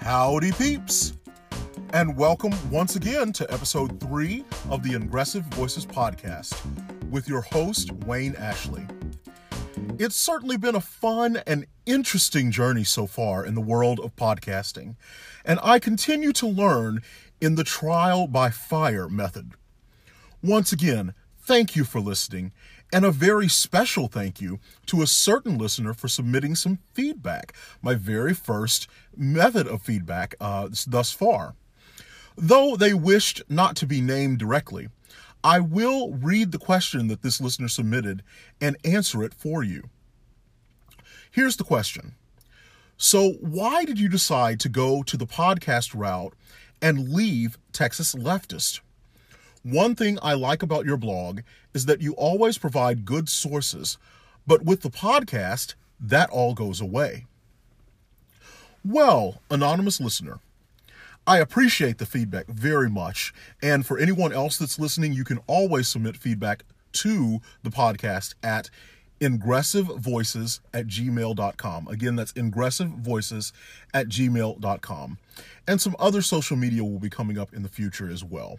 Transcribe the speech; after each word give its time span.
Howdy, 0.00 0.52
peeps, 0.52 1.12
and 1.92 2.16
welcome 2.16 2.52
once 2.70 2.96
again 2.96 3.32
to 3.34 3.52
episode 3.52 4.00
three 4.00 4.44
of 4.70 4.82
the 4.82 4.94
Ingressive 4.94 5.42
Voices 5.44 5.84
podcast 5.84 6.56
with 7.10 7.28
your 7.28 7.42
host, 7.42 7.92
Wayne 8.06 8.34
Ashley. 8.36 8.86
It's 9.98 10.16
certainly 10.16 10.56
been 10.56 10.76
a 10.76 10.80
fun 10.80 11.42
and 11.46 11.66
interesting 11.84 12.50
journey 12.50 12.84
so 12.84 13.06
far 13.06 13.44
in 13.44 13.54
the 13.54 13.60
world 13.60 14.00
of 14.00 14.14
podcasting, 14.16 14.96
and 15.44 15.58
I 15.62 15.78
continue 15.78 16.32
to 16.34 16.46
learn 16.46 17.02
in 17.40 17.56
the 17.56 17.64
trial 17.64 18.26
by 18.26 18.50
fire 18.50 19.08
method. 19.08 19.52
Once 20.42 20.72
again, 20.72 21.12
thank 21.48 21.74
you 21.74 21.82
for 21.82 21.98
listening, 21.98 22.52
and 22.92 23.06
a 23.06 23.10
very 23.10 23.48
special 23.48 24.06
thank 24.06 24.38
you 24.38 24.60
to 24.84 25.00
a 25.00 25.06
certain 25.06 25.56
listener 25.56 25.94
for 25.94 26.06
submitting 26.06 26.54
some 26.54 26.78
feedback, 26.92 27.54
my 27.80 27.94
very 27.94 28.34
first 28.34 28.86
method 29.16 29.66
of 29.66 29.80
feedback 29.80 30.34
uh, 30.42 30.68
thus 30.86 31.10
far. 31.10 31.54
Though 32.36 32.76
they 32.76 32.92
wished 32.92 33.40
not 33.48 33.76
to 33.76 33.86
be 33.86 34.02
named 34.02 34.38
directly, 34.38 34.88
I 35.42 35.60
will 35.60 36.12
read 36.12 36.52
the 36.52 36.58
question 36.58 37.08
that 37.08 37.22
this 37.22 37.40
listener 37.40 37.68
submitted 37.68 38.22
and 38.60 38.76
answer 38.84 39.24
it 39.24 39.32
for 39.32 39.62
you. 39.62 39.88
Here's 41.30 41.56
the 41.56 41.64
question 41.64 42.14
So, 42.98 43.32
why 43.40 43.86
did 43.86 43.98
you 43.98 44.10
decide 44.10 44.60
to 44.60 44.68
go 44.68 45.02
to 45.02 45.16
the 45.16 45.26
podcast 45.26 45.98
route 45.98 46.34
and 46.82 47.08
leave 47.08 47.56
Texas 47.72 48.14
Leftist? 48.14 48.80
One 49.62 49.94
thing 49.94 50.18
I 50.22 50.34
like 50.34 50.62
about 50.62 50.86
your 50.86 50.96
blog 50.96 51.40
is 51.74 51.86
that 51.86 52.00
you 52.00 52.12
always 52.12 52.58
provide 52.58 53.04
good 53.04 53.28
sources, 53.28 53.98
but 54.46 54.64
with 54.64 54.82
the 54.82 54.90
podcast, 54.90 55.74
that 56.00 56.30
all 56.30 56.54
goes 56.54 56.80
away. 56.80 57.26
Well, 58.84 59.42
anonymous 59.50 60.00
listener, 60.00 60.38
I 61.26 61.38
appreciate 61.38 61.98
the 61.98 62.06
feedback 62.06 62.46
very 62.46 62.88
much. 62.88 63.34
And 63.62 63.84
for 63.84 63.98
anyone 63.98 64.32
else 64.32 64.56
that's 64.56 64.78
listening, 64.78 65.12
you 65.12 65.24
can 65.24 65.40
always 65.46 65.88
submit 65.88 66.16
feedback 66.16 66.64
to 66.92 67.40
the 67.62 67.70
podcast 67.70 68.34
at 68.42 68.70
ingressivevoices 69.20 70.60
at 70.72 70.86
gmail.com. 70.86 71.88
Again, 71.88 72.16
that's 72.16 72.32
ingressivevoices 72.32 73.52
at 73.92 74.08
gmail.com. 74.08 75.18
And 75.66 75.80
some 75.80 75.96
other 75.98 76.22
social 76.22 76.56
media 76.56 76.84
will 76.84 76.98
be 76.98 77.10
coming 77.10 77.38
up 77.38 77.52
in 77.52 77.62
the 77.62 77.68
future 77.68 78.08
as 78.08 78.24
well. 78.24 78.58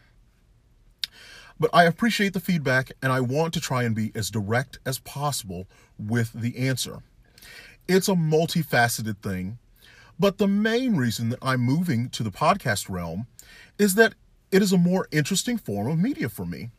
But 1.59 1.69
I 1.73 1.83
appreciate 1.83 2.33
the 2.33 2.39
feedback 2.39 2.91
and 3.01 3.11
I 3.11 3.19
want 3.19 3.53
to 3.53 3.59
try 3.59 3.83
and 3.83 3.93
be 3.95 4.11
as 4.15 4.31
direct 4.31 4.79
as 4.85 4.99
possible 4.99 5.67
with 5.97 6.31
the 6.33 6.57
answer. 6.57 7.03
It's 7.87 8.07
a 8.07 8.13
multifaceted 8.13 9.17
thing, 9.17 9.57
but 10.19 10.37
the 10.37 10.47
main 10.47 10.95
reason 10.95 11.29
that 11.29 11.39
I'm 11.41 11.61
moving 11.61 12.09
to 12.09 12.23
the 12.23 12.31
podcast 12.31 12.89
realm 12.89 13.27
is 13.77 13.95
that 13.95 14.13
it 14.51 14.61
is 14.61 14.71
a 14.71 14.77
more 14.77 15.07
interesting 15.11 15.57
form 15.57 15.87
of 15.87 15.99
media 15.99 16.29
for 16.29 16.45
me. 16.45 16.69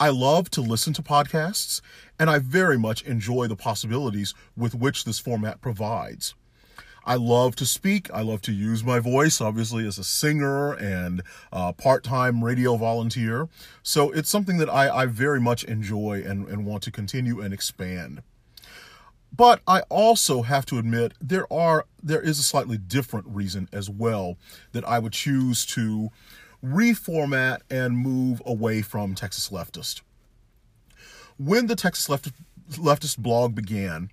I 0.00 0.08
love 0.08 0.50
to 0.50 0.60
listen 0.60 0.92
to 0.94 1.02
podcasts, 1.02 1.80
and 2.18 2.28
I 2.28 2.38
very 2.38 2.78
much 2.78 3.02
enjoy 3.02 3.46
the 3.46 3.56
possibilities 3.56 4.34
with 4.56 4.74
which 4.74 5.04
this 5.04 5.20
format 5.20 5.60
provides. 5.60 6.34
I 7.04 7.16
love 7.16 7.54
to 7.56 7.66
speak. 7.66 8.10
I 8.12 8.22
love 8.22 8.40
to 8.42 8.52
use 8.52 8.82
my 8.82 8.98
voice, 8.98 9.40
obviously, 9.40 9.86
as 9.86 9.98
a 9.98 10.04
singer 10.04 10.72
and 10.72 11.22
part 11.76 12.02
time 12.02 12.42
radio 12.42 12.76
volunteer. 12.76 13.48
So 13.82 14.10
it's 14.10 14.30
something 14.30 14.58
that 14.58 14.70
I, 14.70 15.02
I 15.02 15.06
very 15.06 15.40
much 15.40 15.64
enjoy 15.64 16.22
and, 16.26 16.48
and 16.48 16.64
want 16.64 16.82
to 16.84 16.90
continue 16.90 17.40
and 17.40 17.52
expand. 17.52 18.22
But 19.36 19.60
I 19.66 19.80
also 19.88 20.42
have 20.42 20.64
to 20.66 20.78
admit 20.78 21.14
there 21.20 21.52
are 21.52 21.86
there 22.02 22.20
is 22.20 22.38
a 22.38 22.42
slightly 22.42 22.78
different 22.78 23.26
reason 23.28 23.68
as 23.72 23.90
well 23.90 24.36
that 24.72 24.86
I 24.86 24.98
would 25.00 25.12
choose 25.12 25.66
to 25.66 26.10
reformat 26.64 27.60
and 27.68 27.98
move 27.98 28.40
away 28.46 28.80
from 28.82 29.14
Texas 29.14 29.48
Leftist. 29.50 30.02
When 31.36 31.66
the 31.66 31.74
Texas 31.74 32.06
Leftist, 32.06 32.34
Leftist 32.72 33.18
blog 33.18 33.54
began 33.56 34.10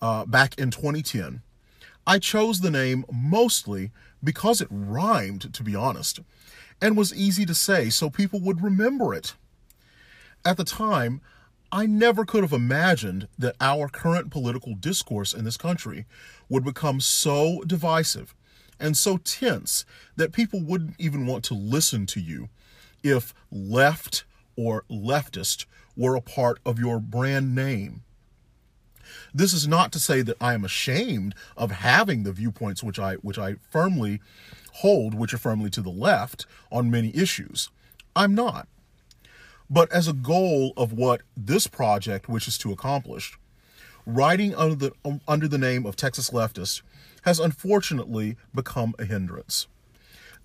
uh, 0.00 0.24
back 0.24 0.56
in 0.56 0.70
2010, 0.70 1.42
I 2.08 2.18
chose 2.18 2.60
the 2.60 2.70
name 2.70 3.04
mostly 3.12 3.90
because 4.24 4.62
it 4.62 4.68
rhymed, 4.70 5.52
to 5.52 5.62
be 5.62 5.76
honest, 5.76 6.20
and 6.80 6.96
was 6.96 7.14
easy 7.14 7.44
to 7.44 7.54
say 7.54 7.90
so 7.90 8.08
people 8.08 8.40
would 8.40 8.62
remember 8.62 9.12
it. 9.12 9.34
At 10.42 10.56
the 10.56 10.64
time, 10.64 11.20
I 11.70 11.84
never 11.84 12.24
could 12.24 12.42
have 12.42 12.54
imagined 12.54 13.28
that 13.38 13.56
our 13.60 13.90
current 13.90 14.30
political 14.30 14.74
discourse 14.74 15.34
in 15.34 15.44
this 15.44 15.58
country 15.58 16.06
would 16.48 16.64
become 16.64 16.98
so 16.98 17.62
divisive 17.66 18.34
and 18.80 18.96
so 18.96 19.18
tense 19.18 19.84
that 20.16 20.32
people 20.32 20.62
wouldn't 20.62 20.94
even 20.98 21.26
want 21.26 21.44
to 21.44 21.54
listen 21.54 22.06
to 22.06 22.20
you 22.20 22.48
if 23.02 23.34
left 23.52 24.24
or 24.56 24.84
leftist 24.90 25.66
were 25.94 26.16
a 26.16 26.22
part 26.22 26.58
of 26.64 26.78
your 26.78 27.00
brand 27.00 27.54
name. 27.54 28.02
This 29.34 29.52
is 29.52 29.68
not 29.68 29.92
to 29.92 29.98
say 29.98 30.22
that 30.22 30.36
I 30.40 30.54
am 30.54 30.64
ashamed 30.64 31.34
of 31.56 31.70
having 31.70 32.22
the 32.22 32.32
viewpoints 32.32 32.82
which 32.82 32.98
I 32.98 33.14
which 33.16 33.38
I 33.38 33.56
firmly 33.70 34.20
hold, 34.74 35.14
which 35.14 35.34
are 35.34 35.38
firmly 35.38 35.70
to 35.70 35.80
the 35.80 35.90
left 35.90 36.46
on 36.70 36.90
many 36.90 37.14
issues. 37.16 37.70
I'm 38.14 38.34
not. 38.34 38.68
But 39.70 39.92
as 39.92 40.08
a 40.08 40.12
goal 40.12 40.72
of 40.76 40.92
what 40.92 41.22
this 41.36 41.66
project 41.66 42.28
wishes 42.28 42.56
to 42.58 42.72
accomplish, 42.72 43.38
writing 44.06 44.54
under 44.54 44.74
the 44.74 45.20
under 45.26 45.48
the 45.48 45.58
name 45.58 45.84
of 45.84 45.96
Texas 45.96 46.30
Leftist 46.30 46.82
has 47.22 47.38
unfortunately 47.38 48.36
become 48.54 48.94
a 48.98 49.04
hindrance. 49.04 49.66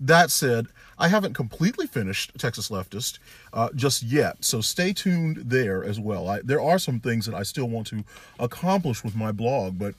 That 0.04 0.30
said, 0.30 0.66
I 0.98 1.08
haven't 1.08 1.32
completely 1.32 1.86
finished 1.86 2.32
Texas 2.38 2.68
Leftist 2.68 3.18
uh, 3.54 3.70
just 3.74 4.02
yet, 4.02 4.44
so 4.44 4.60
stay 4.60 4.92
tuned 4.92 5.38
there 5.38 5.82
as 5.82 5.98
well. 5.98 6.28
I, 6.28 6.40
there 6.42 6.60
are 6.60 6.78
some 6.78 7.00
things 7.00 7.24
that 7.24 7.34
I 7.34 7.42
still 7.42 7.70
want 7.70 7.86
to 7.86 8.04
accomplish 8.38 9.02
with 9.02 9.16
my 9.16 9.32
blog, 9.32 9.78
but 9.78 9.94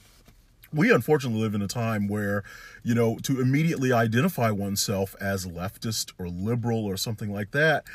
we 0.71 0.93
unfortunately 0.93 1.41
live 1.41 1.55
in 1.55 1.63
a 1.63 1.67
time 1.67 2.07
where, 2.07 2.43
you 2.83 2.93
know, 2.93 3.17
to 3.23 3.41
immediately 3.41 3.91
identify 3.91 4.51
oneself 4.51 5.15
as 5.19 5.47
leftist 5.47 6.13
or 6.19 6.29
liberal 6.29 6.85
or 6.85 6.97
something 6.97 7.33
like 7.33 7.49
that 7.51 7.85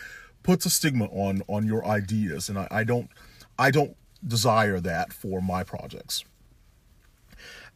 puts 0.43 0.67
a 0.67 0.71
stigma 0.71 1.05
on 1.07 1.43
on 1.49 1.65
your 1.65 1.87
ideas, 1.87 2.49
and 2.49 2.59
I, 2.59 2.67
I 2.73 2.85
don't 2.85 3.09
I 3.57 3.71
don't 3.71 3.97
desire 4.27 4.81
that 4.81 5.13
for 5.13 5.41
my 5.41 5.63
projects. 5.63 6.25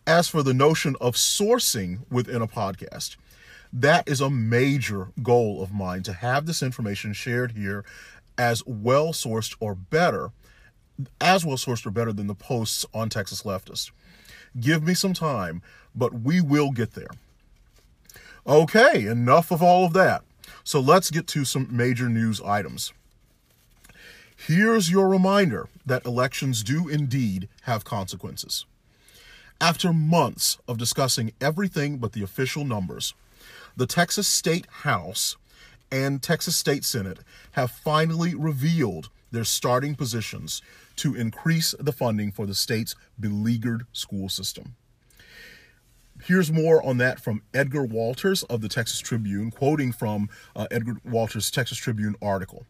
As 0.07 0.27
for 0.29 0.43
the 0.43 0.55
notion 0.55 0.97
of 1.01 1.15
sourcing 1.15 2.01
within 2.11 2.43
a 2.43 2.49
podcast, 2.49 3.17
that 3.75 4.09
is 4.09 4.21
a 4.21 4.31
major 4.31 5.09
goal 5.21 5.61
of 5.61 5.73
mine 5.73 6.05
to 6.05 6.13
have 6.13 6.47
this 6.47 6.63
information 6.63 7.13
shared 7.13 7.53
here 7.53 7.85
as 8.39 8.65
well 8.65 9.09
sourced 9.09 9.57
or 9.59 9.75
better, 9.75 10.31
as 11.21 11.45
well 11.45 11.57
sourced 11.57 11.85
or 11.85 11.91
better 11.91 12.13
than 12.13 12.29
the 12.29 12.37
posts 12.37 12.87
on 12.95 13.09
Texas 13.09 13.43
Leftist. 13.43 13.91
Give 14.59 14.85
me 14.85 14.95
some 14.95 15.13
time, 15.13 15.61
but 15.93 16.15
we 16.15 16.41
will 16.41 16.71
get 16.71 16.95
there. 16.95 17.09
Okay, 18.47 19.07
enough 19.07 19.51
of 19.51 19.61
all 19.61 19.85
of 19.85 19.93
that. 19.95 20.23
So 20.63 20.79
let's 20.79 21.11
get 21.11 21.27
to 21.29 21.45
some 21.45 21.67
major 21.69 22.09
news 22.09 22.41
items. 22.41 22.93
Here's 24.37 24.91
your 24.91 25.09
reminder 25.09 25.69
that 25.85 26.05
elections 26.05 26.63
do 26.63 26.89
indeed 26.89 27.49
have 27.63 27.85
consequences. 27.85 28.67
After 29.61 29.93
months 29.93 30.59
of 30.69 30.79
discussing 30.79 31.33
everything 31.41 31.99
but 31.99 32.13
the 32.13 32.23
official 32.23 32.65
numbers, 32.65 33.15
the 33.77 33.87
Texas 33.87 34.29
State 34.29 34.67
House 34.67 35.37
and 35.91 36.23
Texas 36.23 36.57
State 36.57 36.85
Senate 36.85 37.21
have 37.53 37.71
finally 37.71 38.35
revealed 38.35 39.11
their 39.31 39.45
starting 39.45 39.95
positions 39.95 40.63
to 40.97 41.15
increase 41.15 41.75
the 41.79 41.93
funding 41.93 42.31
for 42.31 42.47
the 42.47 42.55
state's 42.55 42.95
beleaguered 43.19 43.87
school 43.93 44.29
system. 44.29 44.77
Here's 46.23 46.53
more 46.53 46.85
on 46.87 46.99
that 46.99 47.21
from 47.21 47.43
Edgar 47.53 47.85
Walters 47.85 48.45
of 48.45 48.61
the 48.61 48.69
Texas 48.69 49.01
Tribune, 49.01 49.51
quoting 49.51 49.93
from 49.93 50.31
uh, 50.55 50.67
Edgar 50.71 50.97
Walters' 51.05 51.51
Texas 51.51 51.77
Tribune 51.77 52.15
article. 52.23 52.65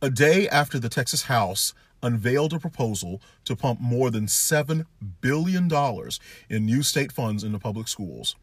A 0.00 0.08
day 0.08 0.48
after 0.48 0.78
the 0.78 0.88
Texas 0.88 1.24
House 1.24 1.74
unveiled 2.02 2.54
a 2.54 2.58
proposal 2.58 3.20
to 3.44 3.54
pump 3.54 3.80
more 3.80 4.10
than 4.10 4.26
$7 4.26 4.86
billion 5.20 5.70
in 6.48 6.64
new 6.64 6.82
state 6.82 7.12
funds 7.12 7.44
into 7.44 7.58
public 7.58 7.88
schools, 7.88 8.36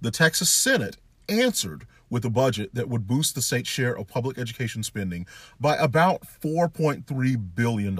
the 0.00 0.10
Texas 0.10 0.50
Senate 0.50 0.96
answered 1.28 1.86
with 2.10 2.24
a 2.24 2.30
budget 2.30 2.74
that 2.74 2.88
would 2.88 3.06
boost 3.06 3.34
the 3.34 3.42
state's 3.42 3.68
share 3.68 3.96
of 3.96 4.06
public 4.06 4.38
education 4.38 4.82
spending 4.82 5.26
by 5.58 5.76
about 5.76 6.22
$4.3 6.22 7.54
billion 7.54 7.98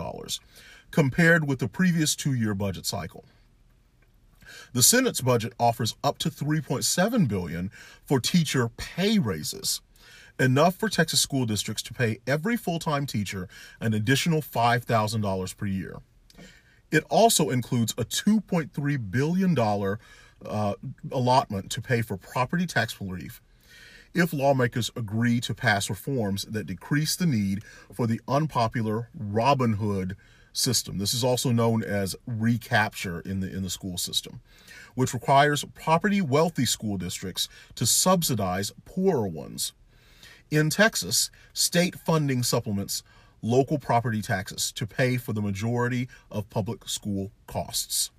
compared 0.90 1.48
with 1.48 1.58
the 1.58 1.68
previous 1.68 2.14
two 2.14 2.34
year 2.34 2.54
budget 2.54 2.86
cycle. 2.86 3.24
The 4.72 4.82
Senate's 4.82 5.20
budget 5.20 5.52
offers 5.58 5.96
up 6.04 6.18
to 6.18 6.30
3.7 6.30 7.28
billion 7.28 7.70
for 8.04 8.20
teacher 8.20 8.68
pay 8.68 9.18
raises, 9.18 9.80
enough 10.38 10.76
for 10.76 10.88
Texas 10.88 11.20
school 11.20 11.46
districts 11.46 11.82
to 11.84 11.94
pay 11.94 12.18
every 12.26 12.56
full-time 12.56 13.06
teacher 13.06 13.48
an 13.80 13.94
additional 13.94 14.42
$5,000 14.42 15.56
per 15.56 15.66
year. 15.66 15.96
It 16.90 17.04
also 17.08 17.50
includes 17.50 17.92
a 17.98 18.04
2.3 18.04 19.10
billion 19.10 19.54
dollar 19.54 19.98
uh, 20.48 20.74
allotment 21.12 21.70
to 21.70 21.80
pay 21.80 22.02
for 22.02 22.16
property 22.16 22.66
tax 22.66 23.00
relief 23.00 23.40
if 24.14 24.32
lawmakers 24.32 24.90
agree 24.94 25.40
to 25.40 25.54
pass 25.54 25.90
reforms 25.90 26.44
that 26.44 26.66
decrease 26.66 27.16
the 27.16 27.26
need 27.26 27.62
for 27.92 28.06
the 28.06 28.20
unpopular 28.28 29.08
Robin 29.12 29.74
Hood 29.74 30.16
system. 30.52 30.98
This 30.98 31.12
is 31.12 31.24
also 31.24 31.50
known 31.50 31.82
as 31.82 32.14
recapture 32.26 33.20
in 33.20 33.40
the 33.40 33.52
in 33.52 33.62
the 33.62 33.70
school 33.70 33.98
system, 33.98 34.40
which 34.94 35.12
requires 35.12 35.64
property 35.74 36.20
wealthy 36.20 36.64
school 36.64 36.96
districts 36.96 37.48
to 37.74 37.84
subsidize 37.84 38.72
poorer 38.84 39.26
ones. 39.26 39.72
In 40.50 40.70
Texas, 40.70 41.30
state 41.52 41.96
funding 41.96 42.42
supplements 42.44 43.02
local 43.42 43.78
property 43.78 44.22
taxes 44.22 44.72
to 44.72 44.86
pay 44.86 45.18
for 45.18 45.34
the 45.34 45.42
majority 45.42 46.08
of 46.30 46.48
public 46.48 46.88
school 46.88 47.30
costs. 47.46 48.10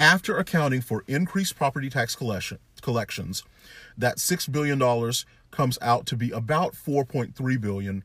After 0.00 0.38
accounting 0.38 0.80
for 0.80 1.04
increased 1.06 1.56
property 1.56 1.90
tax 1.90 2.16
collection, 2.16 2.58
collections, 2.80 3.44
that 3.98 4.16
$6 4.16 4.50
billion 4.50 4.80
comes 5.50 5.78
out 5.82 6.06
to 6.06 6.16
be 6.16 6.30
about 6.30 6.72
4.3 6.72 7.60
billion 7.60 8.02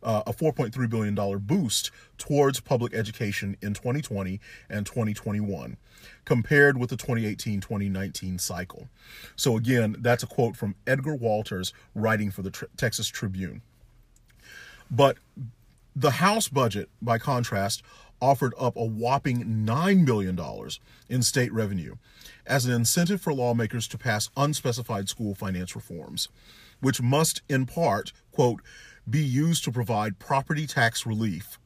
uh, 0.00 0.22
a 0.28 0.32
4.3 0.32 0.88
billion 0.88 1.14
dollar 1.14 1.40
boost 1.40 1.90
towards 2.18 2.60
public 2.60 2.94
education 2.94 3.56
in 3.60 3.74
2020 3.74 4.38
and 4.70 4.86
2021 4.86 5.76
compared 6.24 6.78
with 6.78 6.90
the 6.90 6.96
2018-2019 6.96 8.40
cycle. 8.40 8.86
So 9.34 9.56
again, 9.56 9.96
that's 9.98 10.22
a 10.22 10.28
quote 10.28 10.54
from 10.54 10.76
Edgar 10.86 11.16
Walters 11.16 11.72
writing 11.96 12.30
for 12.30 12.42
the 12.42 12.68
Texas 12.76 13.08
Tribune. 13.08 13.62
But 14.88 15.16
the 15.96 16.12
House 16.12 16.46
budget 16.46 16.88
by 17.02 17.18
contrast 17.18 17.82
offered 18.20 18.54
up 18.58 18.76
a 18.76 18.84
whopping 18.84 19.64
$9 19.66 20.04
billion 20.04 20.38
in 21.08 21.22
state 21.22 21.52
revenue 21.52 21.94
as 22.46 22.64
an 22.64 22.72
incentive 22.72 23.20
for 23.20 23.32
lawmakers 23.32 23.86
to 23.88 23.98
pass 23.98 24.30
unspecified 24.36 25.08
school 25.08 25.34
finance 25.34 25.76
reforms, 25.76 26.28
which 26.80 27.02
must, 27.02 27.42
in 27.48 27.66
part, 27.66 28.12
quote, 28.32 28.60
be 29.08 29.22
used 29.22 29.64
to 29.64 29.72
provide 29.72 30.18
property 30.18 30.66
tax 30.66 31.06
relief, 31.06 31.58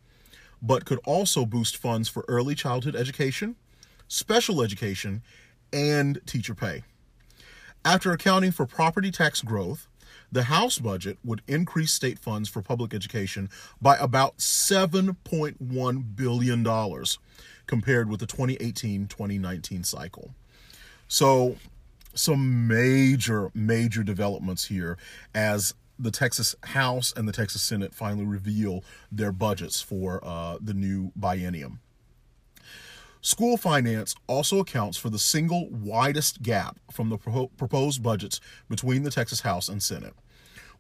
but 0.60 0.84
could 0.84 1.00
also 1.04 1.44
boost 1.44 1.76
funds 1.76 2.08
for 2.08 2.24
early 2.28 2.54
childhood 2.54 2.96
education, 2.96 3.56
special 4.08 4.62
education, 4.62 5.22
and 5.72 6.20
teacher 6.26 6.54
pay. 6.54 6.82
After 7.84 8.12
accounting 8.12 8.52
for 8.52 8.66
property 8.66 9.10
tax 9.10 9.42
growth, 9.42 9.88
the 10.32 10.44
House 10.44 10.78
budget 10.78 11.18
would 11.22 11.42
increase 11.46 11.92
state 11.92 12.18
funds 12.18 12.48
for 12.48 12.62
public 12.62 12.94
education 12.94 13.50
by 13.80 13.96
about 13.98 14.38
$7.1 14.38 16.16
billion 16.16 17.04
compared 17.66 18.08
with 18.08 18.20
the 18.20 18.26
2018 18.26 19.06
2019 19.06 19.84
cycle. 19.84 20.34
So, 21.06 21.56
some 22.14 22.66
major, 22.66 23.50
major 23.54 24.02
developments 24.02 24.66
here 24.66 24.98
as 25.34 25.74
the 25.98 26.10
Texas 26.10 26.54
House 26.64 27.12
and 27.16 27.28
the 27.28 27.32
Texas 27.32 27.62
Senate 27.62 27.94
finally 27.94 28.24
reveal 28.24 28.82
their 29.10 29.32
budgets 29.32 29.80
for 29.80 30.20
uh, 30.24 30.58
the 30.60 30.74
new 30.74 31.12
biennium. 31.18 31.78
School 33.24 33.56
finance 33.56 34.16
also 34.26 34.58
accounts 34.58 34.98
for 34.98 35.08
the 35.08 35.18
single 35.18 35.68
widest 35.70 36.42
gap 36.42 36.80
from 36.90 37.08
the 37.08 37.16
pro- 37.16 37.46
proposed 37.56 38.02
budgets 38.02 38.40
between 38.68 39.04
the 39.04 39.12
Texas 39.12 39.42
House 39.42 39.68
and 39.68 39.80
Senate, 39.80 40.14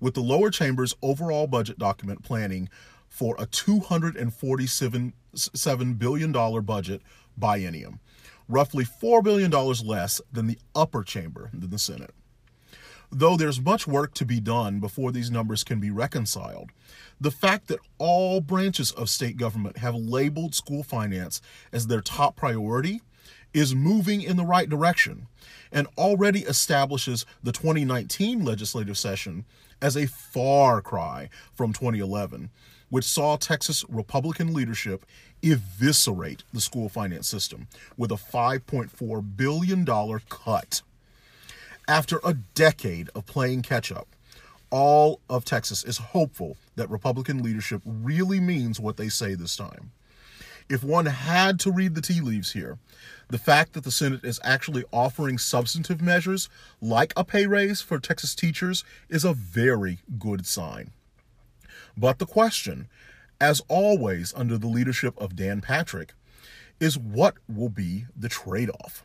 with 0.00 0.14
the 0.14 0.22
lower 0.22 0.50
chamber's 0.50 0.92
overall 1.02 1.46
budget 1.46 1.78
document 1.78 2.24
planning 2.24 2.68
for 3.08 3.36
a 3.38 3.46
$247 3.46 5.98
billion 5.98 6.32
budget 6.62 7.00
biennium, 7.38 8.00
roughly 8.48 8.84
$4 8.84 9.22
billion 9.22 9.52
less 9.52 10.20
than 10.32 10.48
the 10.48 10.58
upper 10.74 11.04
chamber, 11.04 11.48
than 11.54 11.70
the 11.70 11.78
Senate. 11.78 12.10
Though 13.14 13.36
there's 13.36 13.60
much 13.60 13.86
work 13.86 14.14
to 14.14 14.24
be 14.24 14.40
done 14.40 14.80
before 14.80 15.12
these 15.12 15.30
numbers 15.30 15.64
can 15.64 15.78
be 15.78 15.90
reconciled, 15.90 16.70
the 17.20 17.30
fact 17.30 17.68
that 17.68 17.80
all 17.98 18.40
branches 18.40 18.90
of 18.90 19.10
state 19.10 19.36
government 19.36 19.76
have 19.76 19.94
labeled 19.94 20.54
school 20.54 20.82
finance 20.82 21.42
as 21.72 21.86
their 21.86 22.00
top 22.00 22.36
priority 22.36 23.02
is 23.52 23.74
moving 23.74 24.22
in 24.22 24.38
the 24.38 24.46
right 24.46 24.66
direction 24.66 25.26
and 25.70 25.86
already 25.98 26.40
establishes 26.40 27.26
the 27.42 27.52
2019 27.52 28.46
legislative 28.46 28.96
session 28.96 29.44
as 29.82 29.94
a 29.94 30.06
far 30.06 30.80
cry 30.80 31.28
from 31.52 31.74
2011, 31.74 32.48
which 32.88 33.04
saw 33.04 33.36
Texas 33.36 33.84
Republican 33.90 34.54
leadership 34.54 35.04
eviscerate 35.42 36.44
the 36.54 36.62
school 36.62 36.88
finance 36.88 37.28
system 37.28 37.68
with 37.98 38.10
a 38.10 38.14
$5.4 38.14 39.36
billion 39.36 39.84
cut 40.30 40.80
after 41.88 42.20
a 42.24 42.34
decade 42.54 43.10
of 43.14 43.26
playing 43.26 43.62
catch 43.62 43.90
up, 43.90 44.08
all 44.70 45.20
of 45.28 45.44
Texas 45.44 45.84
is 45.84 45.98
hopeful 45.98 46.56
that 46.76 46.88
Republican 46.88 47.42
leadership 47.42 47.82
really 47.84 48.40
means 48.40 48.80
what 48.80 48.96
they 48.96 49.08
say 49.08 49.34
this 49.34 49.56
time. 49.56 49.92
If 50.68 50.82
one 50.82 51.06
had 51.06 51.60
to 51.60 51.72
read 51.72 51.94
the 51.94 52.00
tea 52.00 52.20
leaves 52.20 52.52
here, 52.52 52.78
the 53.28 53.38
fact 53.38 53.72
that 53.72 53.84
the 53.84 53.90
Senate 53.90 54.24
is 54.24 54.40
actually 54.42 54.84
offering 54.92 55.36
substantive 55.36 56.00
measures 56.00 56.48
like 56.80 57.12
a 57.16 57.24
pay 57.24 57.46
raise 57.46 57.80
for 57.80 57.98
Texas 57.98 58.34
teachers 58.34 58.84
is 59.08 59.24
a 59.24 59.34
very 59.34 59.98
good 60.18 60.46
sign. 60.46 60.92
But 61.96 62.18
the 62.18 62.26
question, 62.26 62.88
as 63.40 63.60
always 63.68 64.32
under 64.34 64.56
the 64.56 64.68
leadership 64.68 65.20
of 65.20 65.36
Dan 65.36 65.60
Patrick, 65.60 66.14
is 66.80 66.98
what 66.98 67.34
will 67.48 67.68
be 67.68 68.06
the 68.16 68.28
trade 68.28 68.70
off? 68.70 69.04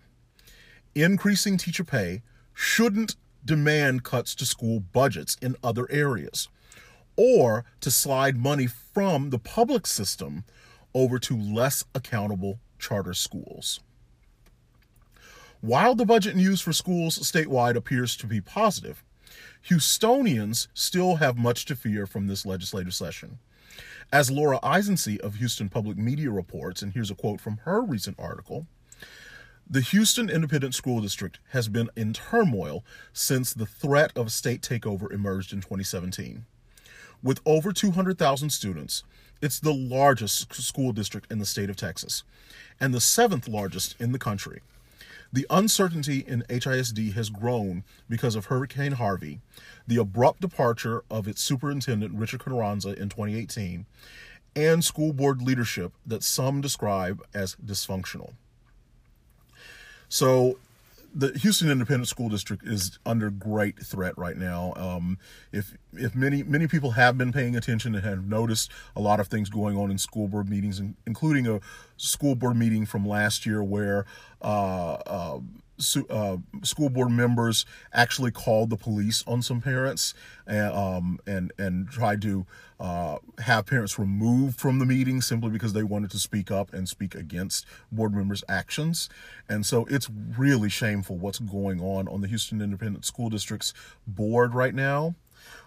Increasing 0.96 1.58
teacher 1.58 1.84
pay 1.84 2.22
shouldn't 2.60 3.16
demand 3.46 4.04
cuts 4.04 4.34
to 4.34 4.44
school 4.44 4.80
budgets 4.80 5.38
in 5.44 5.56
other 5.64 5.86
areas 5.92 6.50
or 7.16 7.64
to 7.80 7.92
slide 7.92 8.36
money 8.36 8.66
from 8.66 9.30
the 9.30 9.38
public 9.38 9.86
system 9.86 10.44
over 10.96 11.20
to 11.20 11.38
less 11.38 11.84
accountable 11.94 12.60
charter 12.80 13.14
schools. 13.14 13.80
While 15.62 15.94
the 15.94 16.06
budget 16.06 16.36
news 16.36 16.60
for 16.60 16.74
schools 16.74 17.20
statewide 17.20 17.76
appears 17.76 18.18
to 18.18 18.26
be 18.26 18.42
positive, 18.42 19.04
Houstonians 19.70 20.68
still 20.74 21.18
have 21.18 21.38
much 21.38 21.66
to 21.66 21.76
fear 21.76 22.08
from 22.08 22.26
this 22.26 22.44
legislative 22.44 22.96
session. 22.96 23.38
As 24.12 24.32
Laura 24.32 24.60
Isensee 24.64 25.20
of 25.20 25.36
Houston 25.36 25.70
Public 25.70 25.98
Media 25.98 26.32
reports, 26.32 26.82
and 26.82 26.94
here's 26.94 27.12
a 27.12 27.16
quote 27.16 27.40
from 27.40 27.58
her 27.66 27.82
recent 27.84 28.18
article 28.20 28.66
the 29.70 29.82
Houston 29.82 30.30
Independent 30.30 30.74
School 30.74 31.02
District 31.02 31.40
has 31.50 31.68
been 31.68 31.90
in 31.96 32.14
turmoil 32.14 32.86
since 33.12 33.54
the 33.54 33.66
threat 33.66 34.14
of 34.16 34.32
state 34.32 34.62
takeover 34.62 35.12
emerged 35.12 35.52
in 35.52 35.60
2017. 35.60 36.46
With 37.22 37.42
over 37.46 37.74
200,000 37.74 38.50
students, 38.50 39.04
it's 39.42 39.60
the 39.60 39.74
largest 39.74 40.54
school 40.54 40.94
district 40.94 41.30
in 41.30 41.40
the 41.40 41.46
state 41.46 41.70
of 41.70 41.76
Texas 41.76 42.24
and 42.80 42.94
the 42.94 43.02
seventh 43.02 43.48
largest 43.48 43.96
in 44.00 44.14
the 44.14 44.20
country. 44.20 44.62
The 45.34 45.46
uncertainty 45.50 46.24
in 46.26 46.44
HISD 46.44 47.14
has 47.14 47.30
grown 47.30 47.84
because 48.08 48.36
of 48.36 48.46
Hurricane 48.46 48.94
Harvey, 48.94 49.42
the 49.86 49.98
abrupt 49.98 50.40
departure 50.40 51.04
of 51.12 51.28
its 51.28 51.42
superintendent, 51.42 52.14
Richard 52.14 52.40
Carranza, 52.40 52.90
in 52.90 53.10
2018, 53.10 53.86
and 54.56 54.86
school 54.86 55.12
board 55.12 55.42
leadership 55.42 55.92
that 56.06 56.24
some 56.24 56.62
describe 56.62 57.22
as 57.34 57.58
dysfunctional. 57.58 58.32
So 60.10 60.58
the 61.14 61.38
Houston 61.40 61.70
Independent 61.70 62.08
School 62.08 62.30
District 62.30 62.64
is 62.64 63.00
under 63.06 63.30
great 63.30 63.80
threat 63.80 64.18
right 64.18 64.38
now. 64.38 64.74
Um, 64.76 65.18
if 65.52 65.76
if 65.94 66.16
many 66.16 66.44
many 66.44 66.68
people 66.68 66.92
have 66.92 67.18
been 67.18 67.32
paying 67.32 67.56
attention 67.56 67.96
and 67.96 68.04
have 68.04 68.28
noticed 68.28 68.72
a 68.96 69.02
lot 69.02 69.20
of 69.20 69.28
things 69.28 69.50
going 69.50 69.78
on 69.78 69.90
in 69.90 69.98
school 69.98 70.28
board 70.28 70.48
meetings, 70.50 70.82
including 71.06 71.48
a 71.48 71.60
school 71.98 72.36
board 72.36 72.56
meeting 72.56 72.86
from 72.86 73.08
last 73.08 73.46
year 73.46 73.64
where 73.64 74.06
uh, 74.42 74.94
uh, 75.08 75.40
uh, 76.10 76.38
school 76.64 76.90
board 76.90 77.12
members 77.12 77.66
actually 77.94 78.32
called 78.32 78.70
the 78.70 78.78
police 78.78 79.24
on 79.28 79.42
some 79.42 79.62
parents 79.62 80.14
and 80.46 80.74
um, 80.74 81.20
and 81.28 81.54
and 81.58 81.90
tried 81.90 82.22
to 82.24 82.46
uh, 82.80 83.18
have 83.40 83.66
parents 83.66 83.98
removed 83.98 84.60
from 84.60 84.80
the 84.80 84.86
meeting 84.86 85.22
simply 85.22 85.50
because 85.50 85.74
they 85.74 85.84
wanted 85.84 86.12
to 86.12 86.20
speak 86.20 86.52
up 86.52 86.74
and 86.74 86.88
speak 86.88 87.16
against 87.16 87.66
board 87.92 88.14
members' 88.14 88.44
actions. 88.48 89.10
And 89.50 89.66
so 89.66 89.86
it's 89.90 90.10
really 90.38 90.70
shameful 90.70 91.18
what's 91.18 91.40
going 91.40 91.82
on 91.82 92.08
on 92.08 92.22
the 92.22 92.28
Houston 92.28 92.62
Independent 92.62 93.06
School 93.06 93.30
District's 93.30 93.74
board 94.06 94.54
right 94.54 94.76
now. 94.76 95.16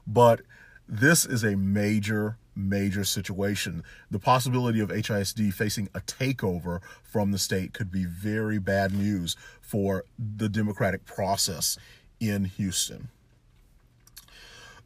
But 0.06 0.42
this 0.88 1.24
is 1.24 1.44
a 1.44 1.56
major 1.56 2.36
major 2.54 3.04
situation. 3.04 3.82
The 4.10 4.18
possibility 4.18 4.80
of 4.80 4.90
HISD 4.90 5.52
facing 5.52 5.88
a 5.94 6.00
takeover 6.00 6.80
from 7.02 7.32
the 7.32 7.38
state 7.38 7.72
could 7.72 7.90
be 7.90 8.04
very 8.04 8.58
bad 8.58 8.92
news 8.92 9.36
for 9.60 10.04
the 10.18 10.48
democratic 10.48 11.04
process 11.04 11.78
in 12.18 12.44
Houston. 12.44 13.08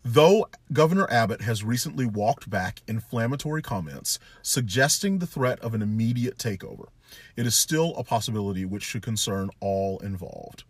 Though 0.07 0.49
Governor 0.71 1.11
Abbott 1.11 1.41
has 1.41 1.65
recently 1.65 2.05
walked 2.05 2.51
back 2.51 2.83
inflammatory 2.87 3.63
comments 3.63 4.19
suggesting 4.43 5.19
the 5.19 5.27
threat 5.27 5.59
of 5.61 5.73
an 5.73 5.81
immediate 5.81 6.37
takeover, 6.37 6.89
it 7.37 7.47
is 7.47 7.55
still 7.55 7.95
a 7.97 8.05
possibility 8.05 8.67
which 8.67 8.83
should 8.83 9.03
concern 9.03 9.49
all 9.61 9.99
involved. 10.01 10.65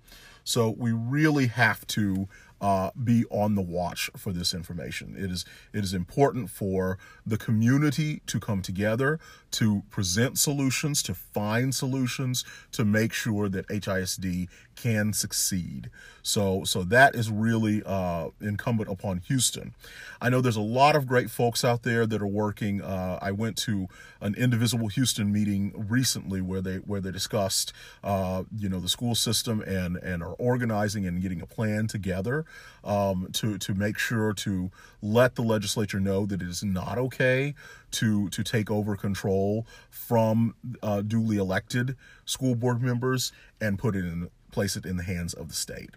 So 0.45 0.71
we 0.71 0.93
really 0.93 1.49
have 1.49 1.87
to 1.89 2.29
uh, 2.61 2.91
be 3.03 3.25
on 3.31 3.55
the 3.55 3.63
watch 3.63 4.11
for 4.17 4.33
this 4.33 4.55
information. 4.55 5.15
It 5.19 5.31
is 5.31 5.45
it 5.73 5.85
is 5.85 5.93
important 5.93 6.51
for 6.51 6.99
the 7.27 7.37
community 7.37 8.23
to 8.27 8.41
come 8.41 8.63
together 8.63 9.19
to 9.53 9.85
present 9.89 10.37
solutions, 10.37 11.01
to 11.05 11.15
find 11.15 11.73
solutions, 11.73 12.45
to 12.73 12.85
make 12.85 13.13
sure 13.13 13.49
that 13.49 13.69
HISD 13.69 14.49
can 14.75 15.13
succeed. 15.13 15.91
So 16.23 16.65
so 16.65 16.83
that 16.85 17.15
is 17.15 17.31
really 17.31 17.83
uh, 17.85 18.31
incumbent 18.41 18.91
upon 18.91 19.19
Houston. 19.29 19.75
I 20.21 20.31
know 20.31 20.41
there's 20.41 20.57
a 20.57 20.61
lot 20.61 20.97
of 20.97 21.07
great 21.07 21.31
folks 21.31 21.65
out 21.65 21.83
there 21.83 22.07
that 22.07 22.21
are 22.21 22.27
working. 22.27 22.81
Uh, 22.81 23.19
I 23.21 23.31
went 23.31 23.57
to 23.59 23.89
an 24.21 24.35
Indivisible 24.35 24.89
Houston 24.89 25.33
meeting 25.33 25.73
recently 25.77 26.41
where 26.41 26.61
they 26.61 26.77
where 26.77 27.01
they 27.01 27.13
discussed 27.13 27.73
uh, 28.03 28.45
you 28.57 28.69
know 28.69 28.81
the 28.81 28.89
school 28.89 29.15
system 29.15 29.61
and 29.61 29.97
and 29.99 30.23
are 30.23 30.35
organizing 30.35 31.07
and 31.07 31.23
getting 31.23 31.41
a 31.41 31.47
plan 31.47 31.87
together 31.87 32.44
um, 32.85 33.29
to 33.33 33.59
to 33.59 33.75
make 33.75 33.99
sure 33.99 34.33
to 34.33 34.71
let 35.03 35.35
the 35.35 35.43
legislature 35.43 36.01
know 36.01 36.27
that 36.27 36.43
it 36.43 36.49
is 36.49 36.63
not 36.63 36.99
okay 36.99 37.55
to 37.93 38.29
to 38.31 38.43
take 38.43 38.71
over 38.71 38.97
control 38.97 39.67
from 39.91 40.55
uh, 40.83 41.01
duly 41.03 41.37
elected 41.37 41.97
school 42.25 42.55
board 42.55 42.83
members 42.83 43.33
and 43.61 43.79
put 43.79 43.97
it 43.97 44.05
in 44.05 44.31
place 44.51 44.77
it 44.77 44.85
in 44.85 44.97
the 44.97 45.03
hands 45.03 45.35
of 45.35 45.49
the 45.49 45.55
state. 45.55 45.91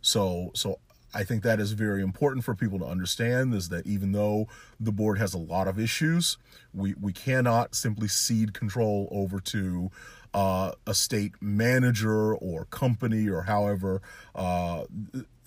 So 0.00 0.50
so 0.54 0.78
I 1.14 1.22
think 1.22 1.44
that 1.44 1.60
is 1.60 1.72
very 1.72 2.02
important 2.02 2.44
for 2.44 2.56
people 2.56 2.80
to 2.80 2.84
understand 2.84 3.54
is 3.54 3.68
that 3.68 3.86
even 3.86 4.10
though 4.12 4.48
the 4.80 4.90
board 4.90 5.18
has 5.18 5.32
a 5.32 5.38
lot 5.38 5.68
of 5.68 5.78
issues, 5.78 6.36
we, 6.74 6.94
we 7.00 7.12
cannot 7.12 7.76
simply 7.76 8.08
cede 8.08 8.52
control 8.52 9.08
over 9.12 9.38
to 9.38 9.92
uh, 10.34 10.72
a 10.86 10.94
state 10.94 11.34
manager 11.40 12.34
or 12.34 12.66
company 12.66 13.28
or 13.28 13.42
however 13.42 14.02
uh, 14.34 14.84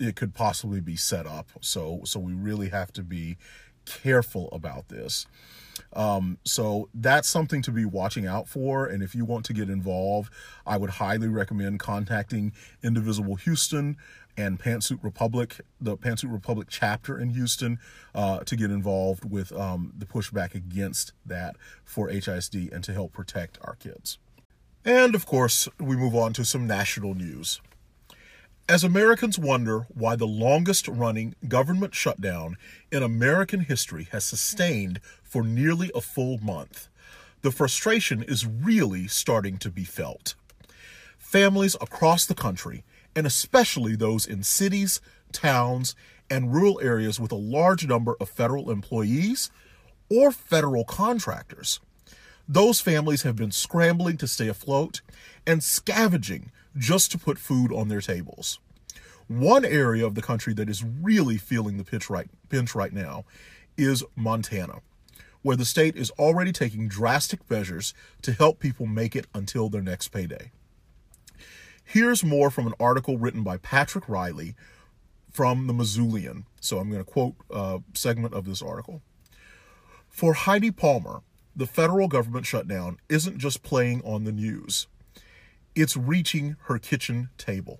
it 0.00 0.16
could 0.16 0.34
possibly 0.34 0.80
be 0.80 0.96
set 0.96 1.26
up. 1.26 1.50
So 1.60 2.00
so 2.04 2.18
we 2.18 2.32
really 2.32 2.70
have 2.70 2.92
to 2.94 3.02
be 3.02 3.36
careful 3.84 4.48
about 4.52 4.88
this. 4.88 5.26
Um, 5.92 6.38
so 6.44 6.88
that's 6.92 7.28
something 7.28 7.62
to 7.62 7.70
be 7.70 7.84
watching 7.84 8.26
out 8.26 8.48
for. 8.48 8.86
And 8.86 9.02
if 9.02 9.14
you 9.14 9.24
want 9.24 9.44
to 9.46 9.52
get 9.52 9.70
involved, 9.70 10.32
I 10.66 10.76
would 10.76 10.90
highly 10.90 11.28
recommend 11.28 11.80
contacting 11.80 12.52
Indivisible 12.82 13.36
Houston 13.36 13.96
and 14.36 14.58
Pantsuit 14.58 15.02
Republic, 15.02 15.60
the 15.80 15.96
Pantsuit 15.96 16.32
Republic 16.32 16.68
chapter 16.70 17.18
in 17.18 17.30
Houston, 17.30 17.78
uh, 18.14 18.40
to 18.40 18.56
get 18.56 18.70
involved 18.70 19.24
with 19.24 19.52
um, 19.52 19.92
the 19.96 20.06
pushback 20.06 20.54
against 20.54 21.12
that 21.26 21.56
for 21.84 22.08
HISD 22.08 22.72
and 22.72 22.84
to 22.84 22.92
help 22.92 23.12
protect 23.12 23.58
our 23.62 23.74
kids. 23.76 24.18
And 24.88 25.14
of 25.14 25.26
course, 25.26 25.68
we 25.78 25.96
move 25.96 26.14
on 26.14 26.32
to 26.32 26.46
some 26.46 26.66
national 26.66 27.12
news. 27.12 27.60
As 28.66 28.84
Americans 28.84 29.38
wonder 29.38 29.86
why 29.90 30.16
the 30.16 30.26
longest 30.26 30.88
running 30.88 31.34
government 31.46 31.94
shutdown 31.94 32.56
in 32.90 33.02
American 33.02 33.60
history 33.60 34.08
has 34.12 34.24
sustained 34.24 35.02
for 35.22 35.42
nearly 35.42 35.90
a 35.94 36.00
full 36.00 36.38
month, 36.38 36.88
the 37.42 37.50
frustration 37.50 38.22
is 38.22 38.46
really 38.46 39.06
starting 39.08 39.58
to 39.58 39.70
be 39.70 39.84
felt. 39.84 40.34
Families 41.18 41.76
across 41.82 42.24
the 42.24 42.34
country, 42.34 42.82
and 43.14 43.26
especially 43.26 43.94
those 43.94 44.24
in 44.24 44.42
cities, 44.42 45.02
towns, 45.32 45.94
and 46.30 46.54
rural 46.54 46.80
areas 46.82 47.20
with 47.20 47.30
a 47.30 47.36
large 47.36 47.86
number 47.86 48.16
of 48.22 48.30
federal 48.30 48.70
employees 48.70 49.50
or 50.08 50.32
federal 50.32 50.84
contractors, 50.86 51.78
those 52.48 52.80
families 52.80 53.22
have 53.22 53.36
been 53.36 53.50
scrambling 53.50 54.16
to 54.16 54.26
stay 54.26 54.48
afloat 54.48 55.02
and 55.46 55.62
scavenging 55.62 56.50
just 56.76 57.12
to 57.12 57.18
put 57.18 57.38
food 57.38 57.72
on 57.72 57.88
their 57.88 58.00
tables. 58.00 58.58
One 59.26 59.64
area 59.64 60.06
of 60.06 60.14
the 60.14 60.22
country 60.22 60.54
that 60.54 60.70
is 60.70 60.82
really 60.82 61.36
feeling 61.36 61.76
the 61.76 61.84
pinch 61.84 62.08
right, 62.08 62.28
pinch 62.48 62.74
right 62.74 62.92
now 62.92 63.26
is 63.76 64.02
Montana, 64.16 64.80
where 65.42 65.56
the 65.56 65.66
state 65.66 65.96
is 65.96 66.10
already 66.12 66.50
taking 66.50 66.88
drastic 66.88 67.48
measures 67.50 67.92
to 68.22 68.32
help 68.32 68.58
people 68.58 68.86
make 68.86 69.14
it 69.14 69.26
until 69.34 69.68
their 69.68 69.82
next 69.82 70.08
payday. 70.08 70.50
Here's 71.84 72.24
more 72.24 72.50
from 72.50 72.66
an 72.66 72.74
article 72.80 73.18
written 73.18 73.42
by 73.42 73.58
Patrick 73.58 74.08
Reilly 74.08 74.54
from 75.30 75.66
the 75.66 75.74
Missoulian. 75.74 76.44
So 76.60 76.78
I'm 76.78 76.90
going 76.90 77.04
to 77.04 77.10
quote 77.10 77.34
a 77.50 77.80
segment 77.94 78.32
of 78.32 78.46
this 78.46 78.62
article. 78.62 79.02
For 80.08 80.32
Heidi 80.32 80.70
Palmer, 80.70 81.20
the 81.58 81.66
federal 81.66 82.08
government 82.08 82.46
shutdown 82.46 82.96
isn't 83.10 83.36
just 83.38 83.62
playing 83.62 84.00
on 84.02 84.24
the 84.24 84.32
news 84.32 84.86
it's 85.78 85.96
reaching 85.96 86.56
her 86.64 86.78
kitchen 86.78 87.30
table. 87.38 87.78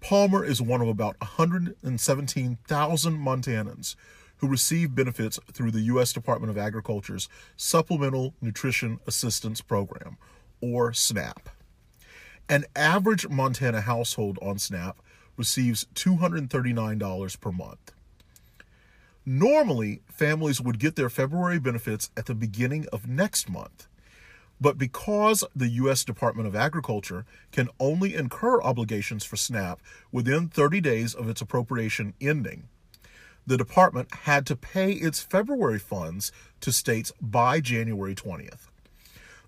Palmer 0.00 0.44
is 0.44 0.62
one 0.62 0.80
of 0.80 0.86
about 0.86 1.20
117,000 1.20 3.18
Montanans 3.18 3.96
who 4.36 4.46
receive 4.46 4.94
benefits 4.94 5.40
through 5.52 5.72
the 5.72 5.80
U.S. 5.80 6.12
Department 6.12 6.50
of 6.50 6.58
Agriculture's 6.58 7.28
Supplemental 7.56 8.34
Nutrition 8.40 9.00
Assistance 9.06 9.60
Program, 9.60 10.16
or 10.60 10.92
SNAP. 10.92 11.48
An 12.48 12.64
average 12.76 13.28
Montana 13.28 13.80
household 13.80 14.38
on 14.40 14.58
SNAP 14.58 15.02
receives 15.36 15.86
$239 15.96 17.40
per 17.40 17.50
month. 17.50 17.95
Normally, 19.28 20.02
families 20.08 20.60
would 20.60 20.78
get 20.78 20.94
their 20.94 21.10
February 21.10 21.58
benefits 21.58 22.10
at 22.16 22.26
the 22.26 22.34
beginning 22.34 22.86
of 22.92 23.08
next 23.08 23.50
month. 23.50 23.88
But 24.60 24.78
because 24.78 25.42
the 25.54 25.66
U.S. 25.66 26.04
Department 26.04 26.46
of 26.46 26.54
Agriculture 26.54 27.26
can 27.50 27.68
only 27.80 28.14
incur 28.14 28.62
obligations 28.62 29.24
for 29.24 29.34
SNAP 29.34 29.80
within 30.12 30.46
30 30.46 30.80
days 30.80 31.12
of 31.12 31.28
its 31.28 31.40
appropriation 31.40 32.14
ending, 32.20 32.68
the 33.44 33.56
department 33.56 34.14
had 34.14 34.46
to 34.46 34.54
pay 34.54 34.92
its 34.92 35.20
February 35.20 35.80
funds 35.80 36.30
to 36.60 36.70
states 36.70 37.12
by 37.20 37.58
January 37.60 38.14
20th. 38.14 38.68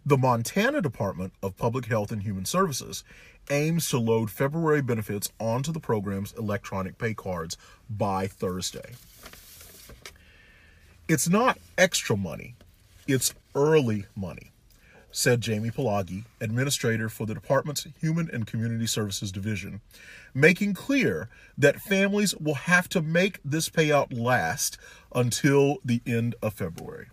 The 0.05 0.19
Montana 0.19 0.83
Department 0.83 1.35
of 1.41 1.57
Public 1.57 1.87
Health 1.87 2.11
and 2.11 2.25
Human 2.25 2.47
Services 2.47 3.05
aims 3.49 3.89
to 3.91 3.99
load 3.99 4.29
February 4.29 4.83
benefits 4.83 5.31
onto 5.39 5.71
the 5.71 5.81
program's 5.81 6.33
electronic 6.33 6.99
pay 6.99 7.15
cards 7.15 7.57
by 7.89 8.27
Thursday. 8.27 8.95
It's 11.09 11.29
not 11.29 11.59
extra 11.79 12.17
money, 12.17 12.55
it's 13.07 13.35
early 13.55 14.05
money 14.15 14.51
said 15.11 15.41
Jamie 15.41 15.71
Palagi, 15.71 16.25
administrator 16.41 17.09
for 17.09 17.27
the 17.27 17.35
department's 17.35 17.87
Human 18.01 18.31
and 18.33 18.47
Community 18.47 18.87
Services 18.87 19.33
Division, 19.33 19.81
making 20.35 20.75
clear 20.75 21.29
that 21.57 21.81
families 21.81 22.37
will 22.37 22.55
have 22.55 22.89
to 22.91 23.03
make 23.03 23.41
this 23.45 23.69
payout 23.69 24.17
last 24.17 24.79
until 25.15 25.79
the 25.85 26.01
end 26.07 26.35
of 26.43 26.55
February. 26.55 27.07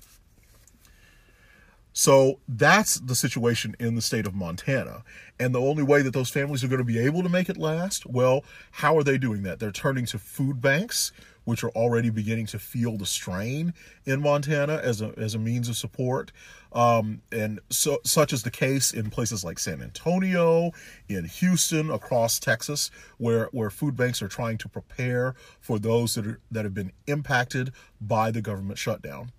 So 1.98 2.42
that's 2.46 3.00
the 3.00 3.16
situation 3.16 3.74
in 3.80 3.96
the 3.96 4.02
state 4.02 4.28
of 4.28 4.36
Montana. 4.36 5.06
And 5.40 5.56
the 5.56 5.62
only 5.62 5.82
way 5.82 6.02
that 6.02 6.14
those 6.14 6.30
families 6.30 6.62
are 6.62 6.68
going 6.68 6.80
to 6.80 6.84
be 6.84 7.00
able 7.00 7.24
to 7.24 7.30
make 7.30 7.48
it 7.48 7.56
last, 7.56 8.06
well, 8.06 8.44
how 8.72 8.98
are 8.98 9.04
they 9.04 9.18
doing 9.18 9.44
that? 9.44 9.60
They're 9.60 9.72
turning 9.72 10.06
to 10.08 10.20
food 10.20 10.60
banks, 10.60 11.14
which 11.46 11.64
are 11.64 11.70
already 11.70 12.10
beginning 12.10 12.48
to 12.48 12.60
feel 12.60 12.98
the 12.98 13.06
strain 13.06 13.74
in 14.06 14.22
Montana 14.22 14.82
as 14.84 15.02
a, 15.02 15.14
as 15.16 15.36
a 15.36 15.40
means 15.40 15.70
of 15.70 15.78
support. 15.78 16.34
Um, 16.74 17.22
and 17.32 17.62
so, 17.70 18.00
such 18.04 18.34
is 18.34 18.44
the 18.44 18.52
case 18.52 18.92
in 18.92 19.10
places 19.10 19.46
like 19.46 19.58
San 19.58 19.82
Antonio, 19.82 20.72
in 21.08 21.24
Houston, 21.24 21.90
across 21.90 22.40
Texas, 22.40 22.92
where, 23.20 23.46
where 23.54 23.70
food 23.70 23.96
banks 23.96 24.22
are 24.22 24.28
trying 24.28 24.58
to 24.58 24.68
prepare 24.68 25.34
for 25.62 25.80
those 25.80 26.16
that, 26.16 26.28
are, 26.28 26.42
that 26.52 26.66
have 26.66 26.74
been 26.74 26.92
impacted 27.08 27.72
by 28.02 28.32
the 28.32 28.42
government 28.42 28.78
shutdown. 28.78 29.32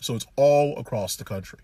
So 0.00 0.16
it's 0.16 0.26
all 0.34 0.76
across 0.76 1.14
the 1.14 1.22
country. 1.22 1.60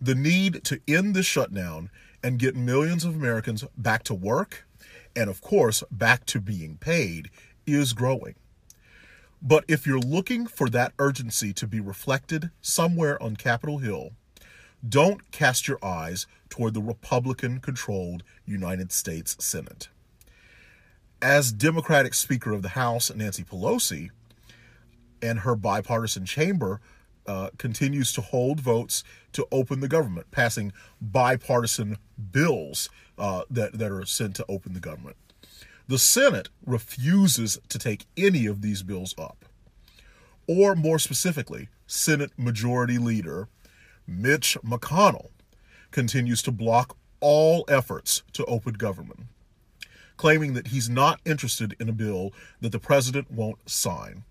The 0.00 0.14
need 0.14 0.64
to 0.64 0.80
end 0.86 1.14
the 1.14 1.22
shutdown 1.22 1.90
and 2.22 2.38
get 2.38 2.56
millions 2.56 3.04
of 3.04 3.14
Americans 3.14 3.64
back 3.76 4.02
to 4.04 4.14
work 4.14 4.66
and, 5.16 5.28
of 5.28 5.40
course, 5.40 5.82
back 5.90 6.26
to 6.26 6.40
being 6.40 6.76
paid 6.76 7.30
is 7.66 7.92
growing. 7.92 8.34
But 9.40 9.64
if 9.68 9.86
you're 9.86 9.98
looking 9.98 10.46
for 10.46 10.68
that 10.70 10.92
urgency 10.98 11.52
to 11.54 11.66
be 11.66 11.80
reflected 11.80 12.50
somewhere 12.60 13.20
on 13.22 13.36
Capitol 13.36 13.78
Hill, 13.78 14.10
don't 14.86 15.30
cast 15.32 15.68
your 15.68 15.84
eyes 15.84 16.26
toward 16.48 16.74
the 16.74 16.82
Republican 16.82 17.60
controlled 17.60 18.22
United 18.46 18.92
States 18.92 19.36
Senate. 19.44 19.88
As 21.20 21.52
Democratic 21.52 22.14
Speaker 22.14 22.52
of 22.52 22.62
the 22.62 22.70
House, 22.70 23.12
Nancy 23.12 23.42
Pelosi, 23.42 24.10
and 25.20 25.40
her 25.40 25.56
bipartisan 25.56 26.24
chamber 26.24 26.80
uh, 27.28 27.50
continues 27.58 28.12
to 28.14 28.20
hold 28.22 28.58
votes 28.60 29.04
to 29.32 29.46
open 29.52 29.80
the 29.80 29.88
government, 29.88 30.30
passing 30.32 30.72
bipartisan 31.00 31.98
bills 32.32 32.88
uh, 33.18 33.42
that, 33.50 33.78
that 33.78 33.92
are 33.92 34.04
sent 34.06 34.34
to 34.36 34.44
open 34.48 34.72
the 34.72 34.80
government. 34.80 35.16
the 35.88 35.98
Senate 35.98 36.50
refuses 36.66 37.58
to 37.68 37.78
take 37.78 38.06
any 38.16 38.46
of 38.46 38.60
these 38.60 38.82
bills 38.82 39.14
up. 39.18 39.46
Or 40.46 40.74
more 40.74 40.98
specifically, 40.98 41.68
Senate 41.86 42.32
Majority 42.36 42.98
Leader 42.98 43.48
Mitch 44.06 44.56
McConnell 44.64 45.28
continues 45.90 46.42
to 46.42 46.52
block 46.52 46.96
all 47.20 47.64
efforts 47.68 48.22
to 48.32 48.44
open 48.44 48.74
government, 48.74 49.24
claiming 50.16 50.54
that 50.54 50.68
he's 50.68 50.88
not 50.88 51.20
interested 51.24 51.74
in 51.80 51.88
a 51.88 51.92
bill 51.92 52.32
that 52.60 52.72
the 52.72 52.78
president 52.78 53.30
won't 53.30 53.68
sign. 53.68 54.24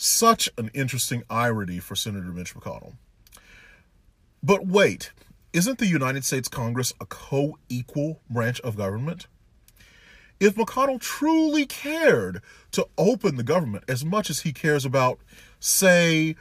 Such 0.00 0.48
an 0.56 0.70
interesting 0.74 1.24
irony 1.28 1.80
for 1.80 1.96
Senator 1.96 2.28
Mitch 2.28 2.54
McConnell. 2.54 2.92
But 4.40 4.64
wait, 4.64 5.10
isn't 5.52 5.78
the 5.78 5.88
United 5.88 6.24
States 6.24 6.46
Congress 6.46 6.92
a 7.00 7.04
co 7.04 7.58
equal 7.68 8.20
branch 8.30 8.60
of 8.60 8.76
government? 8.76 9.26
If 10.38 10.54
McConnell 10.54 11.00
truly 11.00 11.66
cared 11.66 12.42
to 12.70 12.86
open 12.96 13.34
the 13.34 13.42
government 13.42 13.86
as 13.88 14.04
much 14.04 14.30
as 14.30 14.42
he 14.42 14.52
cares 14.52 14.84
about, 14.84 15.18
say, 15.58 16.36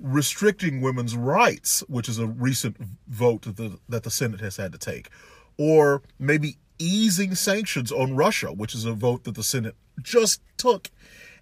restricting 0.00 0.80
women's 0.80 1.14
rights, 1.14 1.80
which 1.88 2.08
is 2.08 2.18
a 2.18 2.26
recent 2.26 2.78
vote 3.08 3.42
that 3.42 3.58
the, 3.58 3.78
that 3.90 4.04
the 4.04 4.10
Senate 4.10 4.40
has 4.40 4.56
had 4.56 4.72
to 4.72 4.78
take, 4.78 5.10
or 5.58 6.00
maybe 6.18 6.56
easing 6.78 7.34
sanctions 7.34 7.92
on 7.92 8.16
Russia, 8.16 8.54
which 8.54 8.74
is 8.74 8.86
a 8.86 8.94
vote 8.94 9.24
that 9.24 9.34
the 9.34 9.42
Senate 9.42 9.74
just 10.00 10.40
took. 10.56 10.88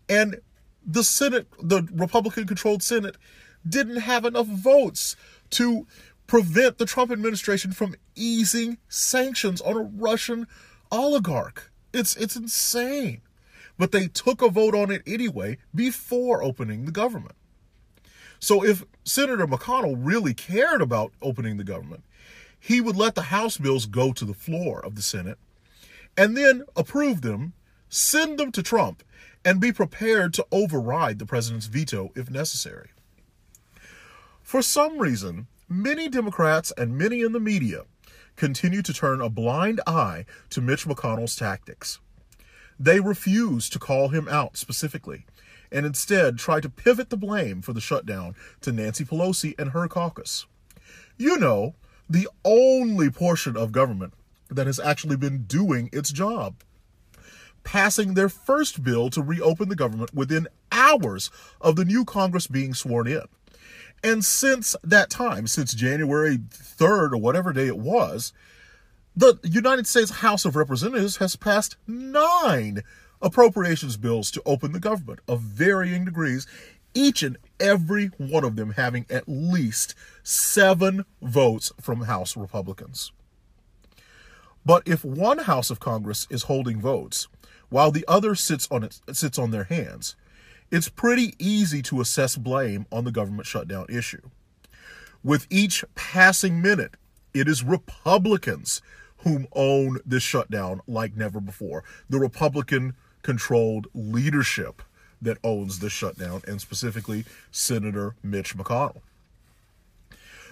And 0.09 0.41
the 0.87 1.05
Senate, 1.05 1.47
the 1.63 1.87
Republican 1.93 2.47
controlled 2.47 2.83
Senate, 2.83 3.17
didn't 3.69 4.01
have 4.01 4.25
enough 4.25 4.47
votes 4.47 5.17
to 5.51 5.87
prevent 6.27 6.79
the 6.79 6.87
Trump 6.87 7.11
administration 7.11 7.73
from 7.73 7.95
easing 8.15 8.79
sanctions 8.89 9.61
on 9.61 9.77
a 9.77 9.83
Russian 9.83 10.47
oligarch. 10.91 11.71
It's 11.93 12.17
it's 12.17 12.37
insane. 12.37 13.21
But 13.79 13.93
they 13.93 14.09
took 14.09 14.43
a 14.43 14.49
vote 14.49 14.75
on 14.75 14.91
it 14.91 15.03
anyway 15.07 15.59
before 15.75 16.43
opening 16.43 16.85
the 16.85 16.93
government. 16.93 17.35
So 18.39 18.65
if 18.65 18.85
Senator 19.05 19.47
McConnell 19.47 19.97
really 19.99 20.35
cared 20.35 20.83
about 20.83 21.13
opening 21.21 21.57
the 21.57 21.65
government, 21.65 22.05
he 22.59 22.81
would 22.81 22.97
let 22.97 23.15
the 23.15 23.23
House 23.23 23.57
bills 23.57 23.87
go 23.87 24.13
to 24.13 24.25
the 24.25 24.35
floor 24.35 24.85
of 24.85 24.95
the 24.95 25.03
Senate 25.03 25.39
and 26.17 26.37
then 26.37 26.65
approve 26.77 27.23
them, 27.23 27.55
send 27.89 28.39
them 28.39 28.53
to 28.53 28.63
Trump, 28.63 29.03
and 29.45 29.61
be 29.61 29.73
prepared 29.73 30.35
to 30.35 30.47
override 30.53 31.19
the 31.19 31.27
president's 31.27 31.67
veto 31.67 32.11
if 32.15 32.31
necessary. 32.31 32.91
For 34.43 34.63
some 34.63 34.99
reason, 34.99 35.47
many 35.69 36.09
Democrats 36.09 36.73
and 36.77 36.99
many 36.99 37.23
in 37.23 37.33
the 37.33 37.41
media 37.41 37.85
continue 38.37 38.83
to 38.83 38.93
turn 38.93 39.21
a 39.21 39.29
blind 39.29 39.81
eye 39.87 40.25
to 40.51 40.61
Mitch 40.61 40.87
McConnell's 40.87 41.37
tactics. 41.37 42.01
They 42.79 43.01
refuse 43.01 43.69
to 43.71 43.79
call 43.79 44.09
him 44.09 44.29
out 44.29 44.57
specifically 44.57 45.27
and 45.71 45.87
instead 45.87 46.39
try 46.39 46.61
to 46.61 46.69
pivot 46.69 47.11
the 47.11 47.17
blame 47.17 47.63
for 47.63 47.73
the 47.73 47.81
shutdown 47.81 48.35
to 48.63 48.73
Nancy 48.73 49.05
Pelosi 49.05 49.55
and 49.59 49.71
her 49.71 49.87
caucus. 49.89 50.47
You 51.17 51.39
know, 51.39 51.75
the 52.09 52.29
only 52.45 53.11
portion 53.11 53.57
of 53.57 53.73
government 53.73 54.15
that 54.49 54.67
has 54.67 54.81
actually 54.81 55.17
been 55.17 55.45
doing 55.45 55.89
its 55.93 56.11
job. 56.11 56.57
Passing 57.63 58.15
their 58.15 58.29
first 58.29 58.83
bill 58.83 59.11
to 59.11 59.23
reopen 59.23 59.69
the 59.69 59.77
government 59.77 60.15
within 60.15 60.49
hours 60.73 61.31
of 61.61 61.77
the 61.77 61.85
new 61.85 62.05
Congress 62.05 62.47
being 62.47 62.75
sworn 62.75 63.07
in. 63.07 63.23
And 64.03 64.25
since 64.25 64.75
that 64.83 65.11
time, 65.11 65.47
since 65.47 65.75
January 65.75 66.39
3rd 66.39 67.13
or 67.13 67.19
whatever 67.19 67.53
day 67.53 67.67
it 67.67 67.79
was, 67.79 68.33
the 69.15 69.39
United 69.43 69.87
States 69.87 70.11
House 70.11 70.45
of 70.45 70.57
Representatives 70.57 71.19
has 71.19 71.37
passed 71.37 71.77
nine 71.87 72.83
appropriations 73.21 73.97
bills 73.97 74.31
to 74.31 74.43
open 74.47 74.73
the 74.73 74.81
government 74.81 75.21
of 75.29 75.41
varying 75.41 76.05
degrees, 76.05 76.47
each 76.95 77.23
and 77.23 77.37
every 77.59 78.07
one 78.17 78.45
of 78.45 78.57
them 78.57 78.73
having 78.73 79.05
at 79.11 79.25
least 79.29 79.95
seven 80.23 81.05
votes 81.21 81.73
from 81.81 82.03
House 82.03 82.37
Republicans. 82.37 83.13
But 84.65 84.83
if 84.87 85.05
one 85.05 85.39
House 85.39 85.71
of 85.71 85.81
Congress 85.81 86.27
is 86.31 86.45
holding 86.45 86.81
votes 86.81 87.29
while 87.71 87.91
the 87.91 88.05
other 88.07 88.35
sits 88.35 88.69
on 88.71 88.85
it, 88.85 89.01
sits 89.13 89.39
on 89.39 89.51
their 89.51 89.65
hands, 89.65 90.17
it's 90.71 90.89
pretty 90.89 91.35
easy 91.39 91.83
to 91.83 92.01
assess 92.01 92.37
blame 92.37 92.87
on 92.93 93.05
the 93.05 93.11
government 93.11 93.47
shutdown 93.47 93.87
issue. 93.89 94.23
With 95.25 95.47
each 95.51 95.85
passing 95.95 96.63
minute, 96.63 96.95
it 97.35 97.49
is 97.49 97.63
Republicans 97.63 98.83
whom 99.19 99.47
own 99.53 99.99
this 100.05 100.23
shutdown 100.23 100.81
like 100.87 101.17
never 101.17 101.41
before. 101.41 101.85
The 102.09 102.19
Republican 102.19 102.95
controlled 103.23 103.87
leadership 103.95 104.83
that 105.23 105.39
owns 105.45 105.81
the 105.81 105.91
shutdown, 105.91 106.43
and 106.49 106.61
specifically 106.61 107.25
Senator 107.51 108.15
Mitch 108.23 108.57
McConnell. 108.57 109.03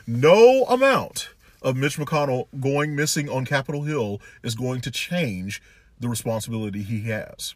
No 0.06 0.64
amount 0.64 1.30
of 1.62 1.76
Mitch 1.76 1.96
McConnell 1.96 2.48
going 2.60 2.94
missing 2.94 3.28
on 3.28 3.44
Capitol 3.44 3.84
Hill 3.84 4.20
is 4.42 4.54
going 4.54 4.80
to 4.82 4.90
change 4.90 5.62
the 6.00 6.08
responsibility 6.08 6.82
he 6.82 7.02
has. 7.02 7.54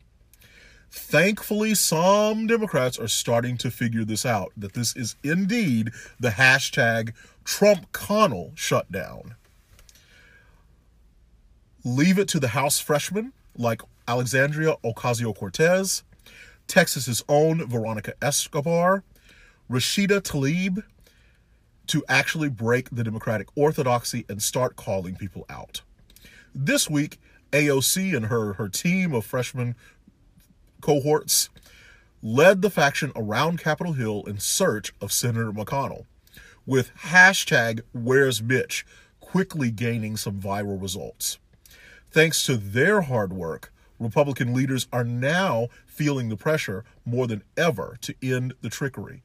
Thankfully, 0.90 1.74
some 1.74 2.46
Democrats 2.46 2.98
are 2.98 3.09
starting 3.09 3.57
to 3.59 3.70
figure 3.70 4.05
this 4.05 4.26
out 4.26 4.52
that 4.57 4.74
this 4.74 4.94
is 4.94 5.16
indeed 5.22 5.90
the 6.20 6.28
hashtag 6.28 7.14
Trump 7.44 7.90
Connell 7.92 8.52
shutdown. 8.55 9.35
Leave 11.83 12.18
it 12.18 12.28
to 12.28 12.38
the 12.38 12.48
House 12.48 12.78
freshmen 12.78 13.33
like 13.57 13.81
Alexandria 14.07 14.76
Ocasio 14.85 15.35
Cortez, 15.35 16.02
Texas's 16.68 17.24
own 17.28 17.66
Veronica 17.66 18.12
Escobar, 18.20 19.02
Rashida 19.70 20.20
Tlaib 20.20 20.83
to 21.87 22.05
actually 22.09 22.48
break 22.48 22.90
the 22.90 23.02
Democratic 23.02 23.48
orthodoxy 23.57 24.24
and 24.28 24.42
start 24.42 24.76
calling 24.76 25.16
people 25.16 25.46
out. 25.48 25.81
This 26.55 26.88
week, 26.88 27.18
AOC 27.52 28.16
and 28.16 28.26
her, 28.26 28.54
her 28.54 28.68
team 28.68 29.14
of 29.14 29.24
freshman 29.24 29.76
cohorts 30.80 31.48
led 32.22 32.62
the 32.62 32.70
faction 32.70 33.12
around 33.16 33.58
Capitol 33.58 33.94
Hill 33.94 34.24
in 34.26 34.38
search 34.38 34.92
of 35.00 35.12
Senator 35.12 35.52
McConnell, 35.52 36.06
with 36.66 36.94
hashtag 36.94 37.80
Where's 37.92 38.42
Mitch 38.42 38.86
quickly 39.20 39.70
gaining 39.70 40.16
some 40.16 40.40
viral 40.40 40.80
results. 40.80 41.38
Thanks 42.10 42.44
to 42.44 42.56
their 42.56 43.02
hard 43.02 43.32
work, 43.32 43.72
Republican 43.98 44.52
leaders 44.52 44.86
are 44.92 45.04
now 45.04 45.68
feeling 45.86 46.28
the 46.28 46.36
pressure 46.36 46.84
more 47.04 47.26
than 47.26 47.42
ever 47.56 47.96
to 48.02 48.14
end 48.22 48.54
the 48.60 48.68
trickery. 48.68 49.22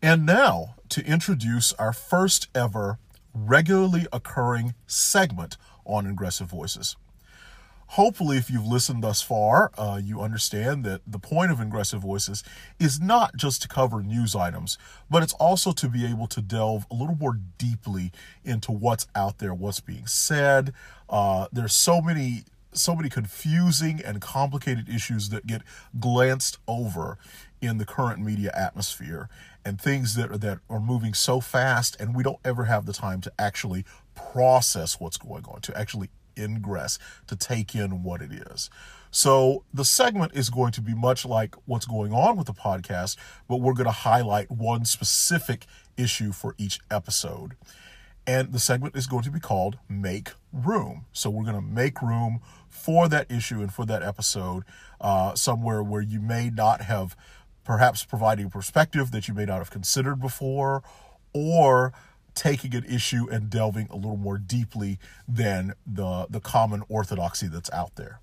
And 0.00 0.24
now 0.24 0.76
to 0.90 1.04
introduce 1.04 1.72
our 1.74 1.92
first 1.92 2.48
ever 2.54 2.98
regularly 3.34 4.06
occurring 4.12 4.74
segment 4.86 5.56
on 5.84 6.06
Ingressive 6.06 6.48
Voices. 6.48 6.96
Hopefully, 7.92 8.36
if 8.36 8.50
you've 8.50 8.66
listened 8.66 9.02
thus 9.02 9.22
far, 9.22 9.70
uh, 9.78 9.98
you 10.02 10.20
understand 10.20 10.84
that 10.84 11.00
the 11.06 11.18
point 11.18 11.50
of 11.50 11.58
Ingressive 11.58 12.02
Voices 12.02 12.44
is 12.78 13.00
not 13.00 13.34
just 13.34 13.62
to 13.62 13.68
cover 13.68 14.02
news 14.02 14.36
items, 14.36 14.76
but 15.10 15.22
it's 15.22 15.32
also 15.34 15.72
to 15.72 15.88
be 15.88 16.04
able 16.04 16.26
to 16.28 16.42
delve 16.42 16.86
a 16.90 16.94
little 16.94 17.16
more 17.16 17.38
deeply 17.56 18.12
into 18.44 18.72
what's 18.72 19.06
out 19.14 19.38
there, 19.38 19.54
what's 19.54 19.80
being 19.80 20.06
said. 20.06 20.74
Uh, 21.08 21.48
there's 21.50 21.72
so 21.72 22.02
many 22.02 22.44
so 22.72 22.94
many 22.94 23.08
confusing 23.08 24.00
and 24.04 24.20
complicated 24.20 24.88
issues 24.90 25.30
that 25.30 25.46
get 25.46 25.62
glanced 25.98 26.58
over 26.68 27.16
in 27.62 27.78
the 27.78 27.86
current 27.86 28.20
media 28.20 28.52
atmosphere 28.54 29.28
and 29.64 29.80
things 29.80 30.14
that 30.14 30.40
that 30.42 30.58
are 30.68 30.78
moving 30.78 31.14
so 31.14 31.40
fast 31.40 31.96
and 31.98 32.14
we 32.14 32.22
don't 32.22 32.38
ever 32.44 32.64
have 32.64 32.84
the 32.84 32.92
time 32.92 33.22
to 33.22 33.32
actually 33.38 33.84
process 34.14 35.00
what's 35.00 35.16
going 35.16 35.44
on 35.46 35.60
to 35.62 35.76
actually 35.76 36.10
ingress 36.38 36.98
to 37.26 37.36
take 37.36 37.74
in 37.74 38.02
what 38.02 38.22
it 38.22 38.32
is. 38.32 38.70
So 39.10 39.64
the 39.72 39.84
segment 39.84 40.32
is 40.34 40.50
going 40.50 40.72
to 40.72 40.80
be 40.82 40.94
much 40.94 41.24
like 41.24 41.54
what's 41.64 41.86
going 41.86 42.12
on 42.12 42.36
with 42.36 42.46
the 42.46 42.52
podcast 42.52 43.16
but 43.48 43.56
we're 43.56 43.72
going 43.72 43.86
to 43.86 43.90
highlight 43.90 44.50
one 44.50 44.84
specific 44.84 45.66
issue 45.96 46.32
for 46.32 46.54
each 46.58 46.80
episode. 46.90 47.56
And 48.26 48.52
the 48.52 48.58
segment 48.58 48.94
is 48.94 49.06
going 49.06 49.22
to 49.22 49.30
be 49.30 49.40
called 49.40 49.78
make 49.88 50.32
room. 50.52 51.06
So 51.12 51.30
we're 51.30 51.44
going 51.44 51.56
to 51.56 51.62
make 51.62 52.02
room 52.02 52.40
for 52.68 53.08
that 53.08 53.30
issue 53.30 53.60
and 53.60 53.72
for 53.72 53.86
that 53.86 54.02
episode 54.02 54.64
uh, 55.00 55.34
somewhere 55.34 55.82
where 55.82 56.02
you 56.02 56.20
may 56.20 56.50
not 56.50 56.82
have 56.82 57.16
perhaps 57.64 58.04
providing 58.04 58.46
a 58.46 58.50
perspective 58.50 59.10
that 59.12 59.28
you 59.28 59.34
may 59.34 59.44
not 59.44 59.58
have 59.58 59.70
considered 59.70 60.20
before 60.20 60.82
or 61.32 61.92
taking 62.38 62.72
an 62.74 62.84
issue 62.84 63.26
and 63.30 63.50
delving 63.50 63.88
a 63.90 63.96
little 63.96 64.16
more 64.16 64.38
deeply 64.38 64.98
than 65.26 65.74
the 65.84 66.26
the 66.30 66.40
common 66.40 66.84
orthodoxy 66.88 67.48
that's 67.48 67.70
out 67.72 67.96
there. 67.96 68.20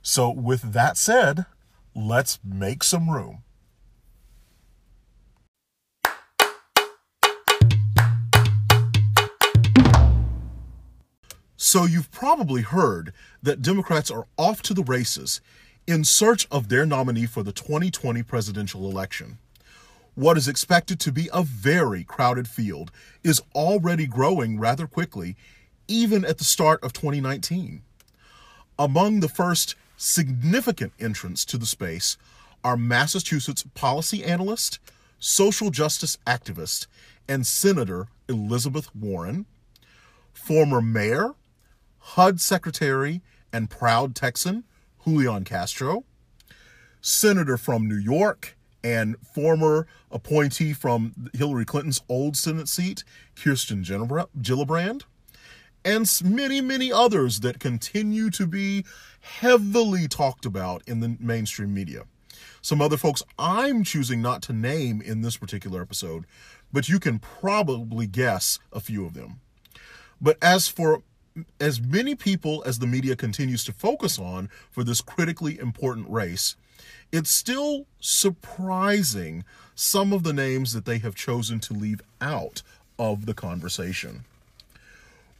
So 0.00 0.30
with 0.30 0.72
that 0.72 0.96
said, 0.96 1.44
let's 1.94 2.38
make 2.42 2.82
some 2.82 3.10
room. 3.10 3.42
So 11.56 11.84
you've 11.84 12.10
probably 12.10 12.62
heard 12.62 13.12
that 13.42 13.62
Democrats 13.62 14.10
are 14.10 14.26
off 14.36 14.62
to 14.62 14.74
the 14.74 14.82
races 14.82 15.40
in 15.86 16.04
search 16.04 16.46
of 16.50 16.68
their 16.68 16.86
nominee 16.86 17.26
for 17.26 17.42
the 17.42 17.52
2020 17.52 18.22
presidential 18.22 18.90
election. 18.90 19.38
What 20.14 20.36
is 20.36 20.46
expected 20.46 21.00
to 21.00 21.12
be 21.12 21.28
a 21.32 21.42
very 21.42 22.04
crowded 22.04 22.46
field 22.46 22.92
is 23.24 23.42
already 23.52 24.06
growing 24.06 24.60
rather 24.60 24.86
quickly, 24.86 25.34
even 25.88 26.24
at 26.24 26.38
the 26.38 26.44
start 26.44 26.82
of 26.84 26.92
2019. 26.92 27.82
Among 28.78 29.18
the 29.18 29.28
first 29.28 29.74
significant 29.96 30.92
entrants 31.00 31.44
to 31.46 31.58
the 31.58 31.66
space 31.66 32.16
are 32.62 32.76
Massachusetts 32.76 33.64
policy 33.74 34.22
analyst, 34.22 34.78
social 35.18 35.70
justice 35.70 36.16
activist, 36.28 36.86
and 37.28 37.44
Senator 37.44 38.06
Elizabeth 38.28 38.94
Warren, 38.94 39.46
former 40.32 40.80
mayor, 40.80 41.34
HUD 41.98 42.40
secretary, 42.40 43.20
and 43.52 43.68
proud 43.68 44.14
Texan 44.14 44.62
Julian 45.04 45.42
Castro, 45.42 46.04
senator 47.00 47.56
from 47.56 47.88
New 47.88 47.96
York 47.96 48.56
and 48.84 49.16
former 49.34 49.86
appointee 50.10 50.74
from 50.74 51.30
Hillary 51.32 51.64
Clinton's 51.64 52.02
old 52.08 52.36
Senate 52.36 52.68
seat, 52.68 53.02
Kirsten 53.34 53.82
Gillibrand, 53.82 55.02
and 55.84 56.20
many, 56.22 56.60
many 56.60 56.92
others 56.92 57.40
that 57.40 57.58
continue 57.58 58.30
to 58.30 58.46
be 58.46 58.84
heavily 59.20 60.06
talked 60.06 60.44
about 60.46 60.82
in 60.86 61.00
the 61.00 61.16
mainstream 61.18 61.72
media. 61.72 62.04
Some 62.60 62.80
other 62.80 62.96
folks 62.96 63.22
I'm 63.38 63.84
choosing 63.84 64.22
not 64.22 64.42
to 64.42 64.52
name 64.52 65.00
in 65.00 65.22
this 65.22 65.36
particular 65.36 65.82
episode, 65.82 66.24
but 66.72 66.88
you 66.88 67.00
can 67.00 67.18
probably 67.18 68.06
guess 68.06 68.58
a 68.72 68.80
few 68.80 69.06
of 69.06 69.14
them. 69.14 69.40
But 70.20 70.38
as 70.42 70.68
for 70.68 71.02
as 71.60 71.80
many 71.80 72.14
people 72.14 72.62
as 72.64 72.78
the 72.78 72.86
media 72.86 73.16
continues 73.16 73.64
to 73.64 73.72
focus 73.72 74.18
on 74.18 74.48
for 74.70 74.84
this 74.84 75.00
critically 75.00 75.58
important 75.58 76.08
race, 76.08 76.56
it's 77.14 77.30
still 77.30 77.86
surprising 78.00 79.44
some 79.76 80.12
of 80.12 80.24
the 80.24 80.32
names 80.32 80.72
that 80.72 80.84
they 80.84 80.98
have 80.98 81.14
chosen 81.14 81.60
to 81.60 81.72
leave 81.72 82.00
out 82.20 82.60
of 82.98 83.26
the 83.26 83.34
conversation. 83.34 84.24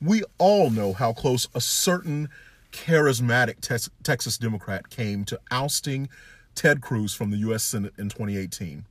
We 0.01 0.23
all 0.39 0.71
know 0.71 0.93
how 0.93 1.13
close 1.13 1.49
a 1.53 1.61
certain 1.61 2.29
charismatic 2.71 3.61
te- 3.61 3.91
Texas 4.05 4.39
Democrat 4.39 4.89
came 4.89 5.25
to 5.25 5.41
ousting 5.51 6.09
Ted 6.55 6.81
Cruz 6.81 7.13
from 7.13 7.33
the 7.33 7.39
U.S. 7.39 7.65
Senate 7.65 7.95
in 7.99 8.09
2018. 8.09 8.85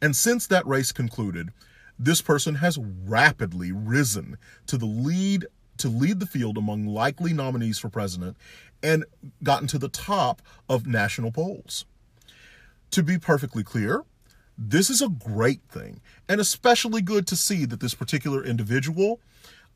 And 0.00 0.16
since 0.16 0.46
that 0.46 0.66
race 0.66 0.92
concluded, 0.92 1.50
this 1.98 2.22
person 2.22 2.54
has 2.54 2.78
rapidly 3.04 3.72
risen 3.72 4.38
to 4.66 4.78
the 4.78 4.86
lead 4.86 5.44
to 5.78 5.88
lead 5.88 6.20
the 6.20 6.26
field 6.26 6.56
among 6.56 6.86
likely 6.86 7.34
nominees 7.34 7.78
for 7.78 7.90
president 7.90 8.36
and 8.82 9.04
gotten 9.42 9.68
to 9.68 9.78
the 9.78 9.88
top 9.88 10.42
of 10.68 10.86
national 10.86 11.32
polls. 11.32 11.84
To 12.92 13.02
be 13.02 13.18
perfectly 13.18 13.64
clear, 13.64 14.04
this 14.58 14.88
is 14.88 15.02
a 15.02 15.08
great 15.08 15.60
thing, 15.68 16.00
and 16.28 16.40
especially 16.40 17.02
good 17.02 17.26
to 17.26 17.36
see 17.36 17.64
that 17.66 17.80
this 17.80 17.94
particular 17.94 18.44
individual 18.44 19.20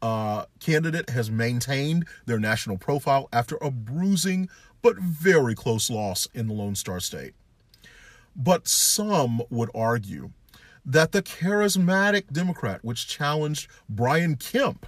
uh, 0.00 0.46
candidate 0.60 1.10
has 1.10 1.30
maintained 1.30 2.06
their 2.24 2.38
national 2.38 2.78
profile 2.78 3.28
after 3.32 3.58
a 3.60 3.70
bruising 3.70 4.48
but 4.82 4.96
very 4.98 5.54
close 5.54 5.90
loss 5.90 6.28
in 6.32 6.46
the 6.46 6.54
Lone 6.54 6.74
Star 6.74 7.00
State. 7.00 7.34
But 8.34 8.66
some 8.66 9.42
would 9.50 9.70
argue 9.74 10.30
that 10.86 11.12
the 11.12 11.22
charismatic 11.22 12.32
Democrat, 12.32 12.82
which 12.82 13.06
challenged 13.06 13.68
Brian 13.88 14.36
Kemp 14.36 14.86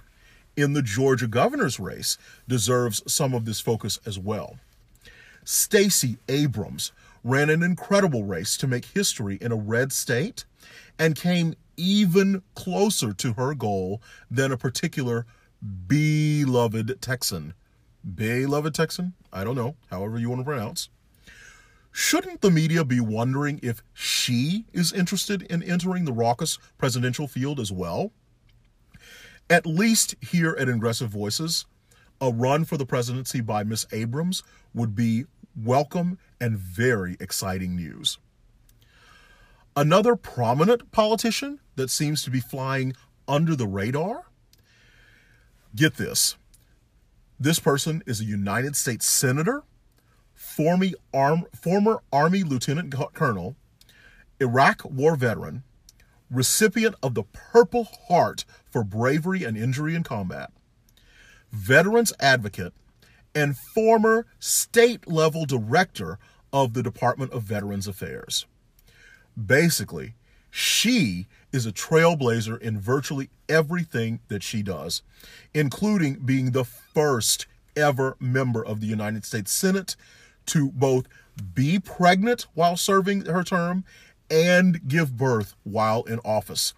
in 0.55 0.73
the 0.73 0.81
Georgia 0.81 1.27
governor's 1.27 1.79
race 1.79 2.17
deserves 2.47 3.01
some 3.11 3.33
of 3.33 3.45
this 3.45 3.59
focus 3.59 3.99
as 4.05 4.19
well. 4.19 4.57
Stacey 5.43 6.17
Abrams 6.29 6.91
ran 7.23 7.49
an 7.49 7.63
incredible 7.63 8.23
race 8.23 8.57
to 8.57 8.67
make 8.67 8.85
history 8.85 9.37
in 9.41 9.51
a 9.51 9.55
red 9.55 9.91
state 9.91 10.45
and 10.99 11.15
came 11.15 11.55
even 11.77 12.41
closer 12.55 13.13
to 13.13 13.33
her 13.33 13.53
goal 13.53 14.01
than 14.29 14.51
a 14.51 14.57
particular 14.57 15.25
beloved 15.87 17.01
Texan. 17.01 17.53
Beloved 18.15 18.75
Texan? 18.75 19.13
I 19.31 19.43
don't 19.43 19.55
know, 19.55 19.75
however 19.89 20.19
you 20.19 20.29
want 20.29 20.41
to 20.41 20.45
pronounce. 20.45 20.89
Shouldn't 21.91 22.41
the 22.41 22.51
media 22.51 22.83
be 22.83 22.99
wondering 22.99 23.59
if 23.61 23.83
she 23.93 24.65
is 24.73 24.91
interested 24.91 25.43
in 25.43 25.61
entering 25.63 26.05
the 26.05 26.11
raucous 26.11 26.57
presidential 26.77 27.27
field 27.27 27.59
as 27.59 27.71
well? 27.71 28.11
At 29.49 29.65
least 29.65 30.15
here 30.21 30.55
at 30.57 30.69
Ingressive 30.69 31.09
Voices, 31.09 31.65
a 32.21 32.31
run 32.31 32.65
for 32.65 32.77
the 32.77 32.85
presidency 32.85 33.41
by 33.41 33.63
Miss 33.63 33.85
Abrams 33.91 34.43
would 34.73 34.95
be 34.95 35.25
welcome 35.55 36.17
and 36.39 36.57
very 36.57 37.17
exciting 37.19 37.75
news. 37.75 38.17
Another 39.75 40.15
prominent 40.15 40.91
politician 40.91 41.59
that 41.75 41.89
seems 41.89 42.23
to 42.23 42.31
be 42.31 42.39
flying 42.39 42.93
under 43.27 43.55
the 43.55 43.67
radar? 43.67 44.25
Get 45.75 45.95
this. 45.95 46.37
This 47.39 47.59
person 47.59 48.03
is 48.05 48.21
a 48.21 48.25
United 48.25 48.75
States 48.75 49.05
Senator, 49.05 49.63
former, 50.33 50.87
Arm, 51.13 51.45
former 51.59 52.01
Army 52.11 52.43
Lieutenant 52.43 52.93
Colonel, 53.13 53.55
Iraq 54.39 54.85
War 54.85 55.15
veteran, 55.15 55.63
recipient 56.29 56.95
of 57.03 57.13
the 57.13 57.23
Purple 57.23 57.87
Heart 58.07 58.45
for 58.71 58.83
bravery 58.83 59.43
and 59.43 59.57
injury 59.57 59.95
in 59.95 60.03
combat, 60.03 60.51
veterans 61.51 62.13
advocate, 62.19 62.73
and 63.35 63.57
former 63.57 64.25
state 64.39 65.07
level 65.07 65.45
director 65.45 66.19
of 66.51 66.73
the 66.73 66.83
Department 66.83 67.31
of 67.31 67.43
Veterans 67.43 67.87
Affairs. 67.87 68.45
Basically, 69.43 70.13
she 70.51 71.25
is 71.51 71.65
a 71.65 71.71
trailblazer 71.71 72.59
in 72.61 72.79
virtually 72.79 73.29
everything 73.49 74.19
that 74.27 74.43
she 74.43 74.61
does, 74.61 75.01
including 75.53 76.15
being 76.25 76.51
the 76.51 76.63
first 76.63 77.47
ever 77.75 78.15
member 78.19 78.63
of 78.63 78.79
the 78.79 78.87
United 78.87 79.25
States 79.25 79.51
Senate 79.51 79.95
to 80.45 80.69
both 80.71 81.07
be 81.55 81.79
pregnant 81.79 82.45
while 82.53 82.77
serving 82.77 83.25
her 83.25 83.43
term 83.43 83.83
and 84.29 84.87
give 84.87 85.17
birth 85.17 85.55
while 85.63 86.03
in 86.03 86.19
office. 86.19 86.73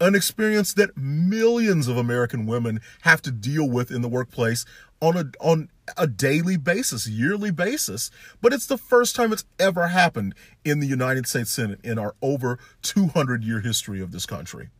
An 0.00 0.14
experience 0.14 0.74
that 0.74 0.96
millions 0.96 1.88
of 1.88 1.96
American 1.96 2.46
women 2.46 2.80
have 3.02 3.22
to 3.22 3.30
deal 3.30 3.68
with 3.68 3.90
in 3.90 4.02
the 4.02 4.08
workplace 4.08 4.64
on 5.00 5.16
a 5.16 5.24
on 5.40 5.68
a 5.96 6.06
daily 6.06 6.56
basis, 6.56 7.06
yearly 7.06 7.50
basis, 7.50 8.10
but 8.40 8.52
it's 8.52 8.66
the 8.66 8.78
first 8.78 9.14
time 9.14 9.32
it's 9.32 9.44
ever 9.58 9.88
happened 9.88 10.34
in 10.64 10.80
the 10.80 10.86
United 10.86 11.26
States 11.26 11.50
Senate 11.50 11.78
in 11.84 11.98
our 11.98 12.14
over 12.22 12.58
200 12.82 13.44
year 13.44 13.60
history 13.60 14.00
of 14.00 14.12
this 14.12 14.26
country. 14.26 14.70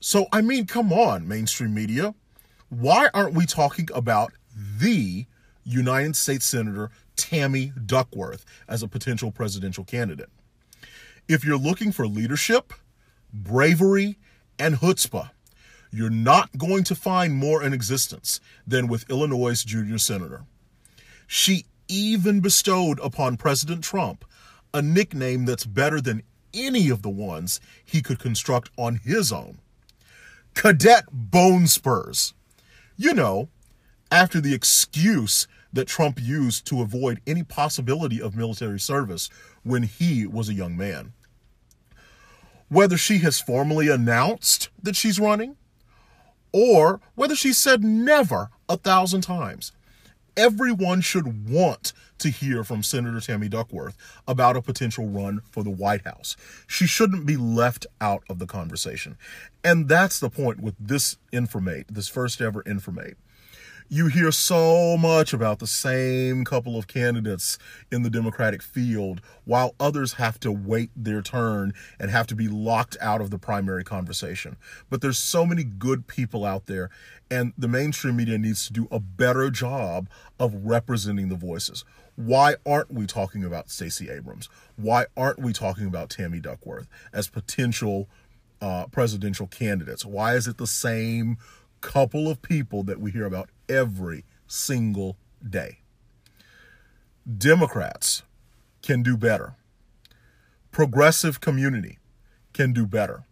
So, 0.00 0.26
I 0.32 0.40
mean, 0.40 0.66
come 0.66 0.92
on, 0.92 1.28
mainstream 1.28 1.74
media. 1.74 2.14
Why 2.68 3.10
aren't 3.12 3.34
we 3.34 3.46
talking 3.46 3.88
about 3.94 4.32
the 4.56 5.26
United 5.62 6.16
States 6.16 6.46
Senator 6.46 6.90
Tammy 7.20 7.72
Duckworth 7.84 8.44
as 8.66 8.82
a 8.82 8.88
potential 8.88 9.30
presidential 9.30 9.84
candidate. 9.84 10.30
If 11.28 11.44
you're 11.44 11.58
looking 11.58 11.92
for 11.92 12.06
leadership, 12.08 12.72
bravery, 13.32 14.18
and 14.58 14.76
chutzpah, 14.76 15.30
you're 15.92 16.08
not 16.10 16.56
going 16.56 16.84
to 16.84 16.94
find 16.94 17.34
more 17.34 17.62
in 17.62 17.72
existence 17.72 18.40
than 18.66 18.88
with 18.88 19.08
Illinois' 19.10 19.62
junior 19.62 19.98
senator. 19.98 20.44
She 21.26 21.66
even 21.88 22.40
bestowed 22.40 22.98
upon 23.00 23.36
President 23.36 23.84
Trump 23.84 24.24
a 24.72 24.80
nickname 24.80 25.44
that's 25.44 25.66
better 25.66 26.00
than 26.00 26.22
any 26.54 26.88
of 26.88 27.02
the 27.02 27.10
ones 27.10 27.60
he 27.84 28.00
could 28.00 28.18
construct 28.18 28.70
on 28.76 28.96
his 28.96 29.30
own 29.30 29.58
Cadet 30.54 31.04
Bone 31.12 31.66
Spurs. 31.66 32.34
You 32.96 33.14
know, 33.14 33.48
after 34.10 34.40
the 34.40 34.54
excuse 34.54 35.46
that 35.72 35.88
Trump 35.88 36.18
used 36.20 36.66
to 36.66 36.82
avoid 36.82 37.20
any 37.26 37.42
possibility 37.42 38.20
of 38.20 38.36
military 38.36 38.80
service 38.80 39.28
when 39.62 39.84
he 39.84 40.26
was 40.26 40.48
a 40.48 40.54
young 40.54 40.76
man. 40.76 41.12
Whether 42.68 42.96
she 42.96 43.18
has 43.18 43.40
formally 43.40 43.88
announced 43.88 44.68
that 44.82 44.96
she's 44.96 45.18
running, 45.18 45.56
or 46.52 47.00
whether 47.14 47.34
she 47.34 47.52
said 47.52 47.82
never 47.82 48.50
a 48.68 48.76
thousand 48.76 49.22
times, 49.22 49.72
everyone 50.36 51.00
should 51.00 51.48
want 51.48 51.92
to 52.18 52.28
hear 52.28 52.62
from 52.62 52.82
Senator 52.82 53.20
Tammy 53.20 53.48
Duckworth 53.48 53.96
about 54.28 54.56
a 54.56 54.62
potential 54.62 55.06
run 55.06 55.40
for 55.50 55.62
the 55.62 55.70
White 55.70 56.02
House. 56.02 56.36
She 56.66 56.86
shouldn't 56.86 57.26
be 57.26 57.36
left 57.36 57.86
out 58.00 58.22
of 58.28 58.38
the 58.38 58.46
conversation. 58.46 59.16
And 59.64 59.88
that's 59.88 60.20
the 60.20 60.30
point 60.30 60.60
with 60.60 60.74
this 60.78 61.16
informate, 61.32 61.86
this 61.88 62.08
first 62.08 62.40
ever 62.40 62.62
informate 62.64 63.14
you 63.92 64.06
hear 64.06 64.30
so 64.30 64.96
much 64.96 65.32
about 65.32 65.58
the 65.58 65.66
same 65.66 66.44
couple 66.44 66.78
of 66.78 66.86
candidates 66.86 67.58
in 67.90 68.04
the 68.04 68.08
Democratic 68.08 68.62
field, 68.62 69.20
while 69.44 69.74
others 69.80 70.12
have 70.12 70.38
to 70.38 70.52
wait 70.52 70.90
their 70.94 71.20
turn 71.20 71.74
and 71.98 72.08
have 72.08 72.28
to 72.28 72.36
be 72.36 72.46
locked 72.46 72.96
out 73.00 73.20
of 73.20 73.30
the 73.30 73.38
primary 73.38 73.82
conversation. 73.82 74.56
But 74.88 75.00
there's 75.00 75.18
so 75.18 75.44
many 75.44 75.64
good 75.64 76.06
people 76.06 76.44
out 76.44 76.66
there, 76.66 76.88
and 77.32 77.52
the 77.58 77.66
mainstream 77.66 78.14
media 78.14 78.38
needs 78.38 78.64
to 78.68 78.72
do 78.72 78.86
a 78.92 79.00
better 79.00 79.50
job 79.50 80.08
of 80.38 80.54
representing 80.54 81.28
the 81.28 81.34
voices. 81.34 81.84
Why 82.14 82.54
aren't 82.64 82.92
we 82.92 83.06
talking 83.06 83.42
about 83.42 83.70
Stacey 83.70 84.08
Abrams? 84.08 84.48
Why 84.76 85.06
aren't 85.16 85.40
we 85.40 85.52
talking 85.52 85.86
about 85.86 86.10
Tammy 86.10 86.38
Duckworth 86.38 86.86
as 87.12 87.26
potential 87.26 88.08
uh, 88.60 88.86
presidential 88.86 89.48
candidates? 89.48 90.04
Why 90.04 90.36
is 90.36 90.46
it 90.46 90.58
the 90.58 90.66
same 90.68 91.38
couple 91.80 92.28
of 92.28 92.42
people 92.42 92.82
that 92.84 93.00
we 93.00 93.10
hear 93.10 93.24
about 93.24 93.50
every 93.68 94.24
single 94.46 95.16
day. 95.48 95.78
Democrats 97.38 98.22
can 98.82 99.02
do 99.02 99.16
better. 99.16 99.54
Progressive 100.72 101.40
community 101.40 101.98
can 102.52 102.72
do 102.72 102.86
better. 102.86 103.24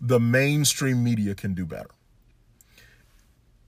The 0.00 0.20
mainstream 0.20 1.02
media 1.02 1.34
can 1.34 1.54
do 1.54 1.64
better. 1.64 1.90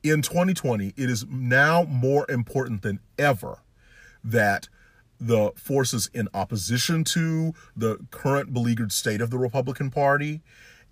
In 0.02 0.20
2020, 0.20 0.92
it 0.96 1.10
is 1.10 1.24
now 1.26 1.84
more 1.84 2.30
important 2.30 2.82
than 2.82 3.00
ever 3.18 3.60
that 4.22 4.68
the 5.20 5.52
forces 5.56 6.10
in 6.12 6.28
opposition 6.34 7.04
to 7.04 7.54
the 7.76 7.98
current 8.10 8.52
beleaguered 8.52 8.92
state 8.92 9.20
of 9.20 9.30
the 9.30 9.38
Republican 9.38 9.90
Party 9.90 10.42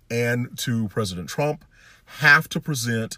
and 0.09 0.57
to 0.59 0.87
President 0.89 1.29
Trump 1.29 1.65
have 2.05 2.49
to 2.49 2.59
present 2.59 3.17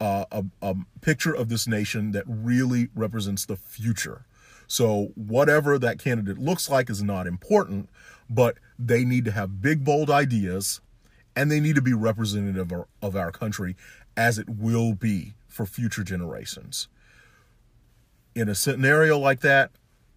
uh, 0.00 0.24
a, 0.32 0.44
a 0.62 0.74
picture 1.00 1.32
of 1.32 1.48
this 1.48 1.66
nation 1.66 2.12
that 2.12 2.24
really 2.26 2.88
represents 2.94 3.46
the 3.46 3.56
future. 3.56 4.24
So, 4.66 5.12
whatever 5.14 5.78
that 5.78 5.98
candidate 5.98 6.38
looks 6.38 6.70
like 6.70 6.88
is 6.88 7.02
not 7.02 7.26
important, 7.26 7.88
but 8.28 8.56
they 8.78 9.04
need 9.04 9.24
to 9.24 9.32
have 9.32 9.60
big, 9.60 9.84
bold 9.84 10.10
ideas 10.10 10.80
and 11.34 11.50
they 11.50 11.60
need 11.60 11.74
to 11.74 11.82
be 11.82 11.92
representative 11.92 12.70
of 12.70 12.72
our, 12.72 12.88
of 13.02 13.16
our 13.16 13.32
country 13.32 13.76
as 14.16 14.38
it 14.38 14.48
will 14.48 14.94
be 14.94 15.34
for 15.48 15.66
future 15.66 16.04
generations. 16.04 16.88
In 18.34 18.48
a 18.48 18.54
scenario 18.54 19.18
like 19.18 19.40
that, 19.40 19.70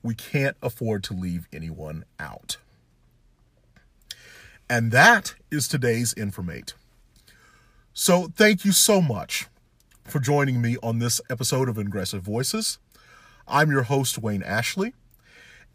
we 0.03 0.13
can't 0.13 0.57
afford 0.61 1.03
to 1.05 1.13
leave 1.13 1.47
anyone 1.51 2.05
out. 2.19 2.57
And 4.69 4.91
that 4.91 5.35
is 5.51 5.67
today's 5.67 6.13
Informate. 6.13 6.73
So, 7.93 8.29
thank 8.35 8.65
you 8.65 8.71
so 8.71 9.01
much 9.01 9.47
for 10.05 10.19
joining 10.19 10.61
me 10.61 10.77
on 10.81 10.99
this 10.99 11.21
episode 11.29 11.69
of 11.69 11.77
Ingressive 11.77 12.23
Voices. 12.23 12.79
I'm 13.47 13.69
your 13.69 13.83
host, 13.83 14.17
Wayne 14.17 14.41
Ashley. 14.41 14.93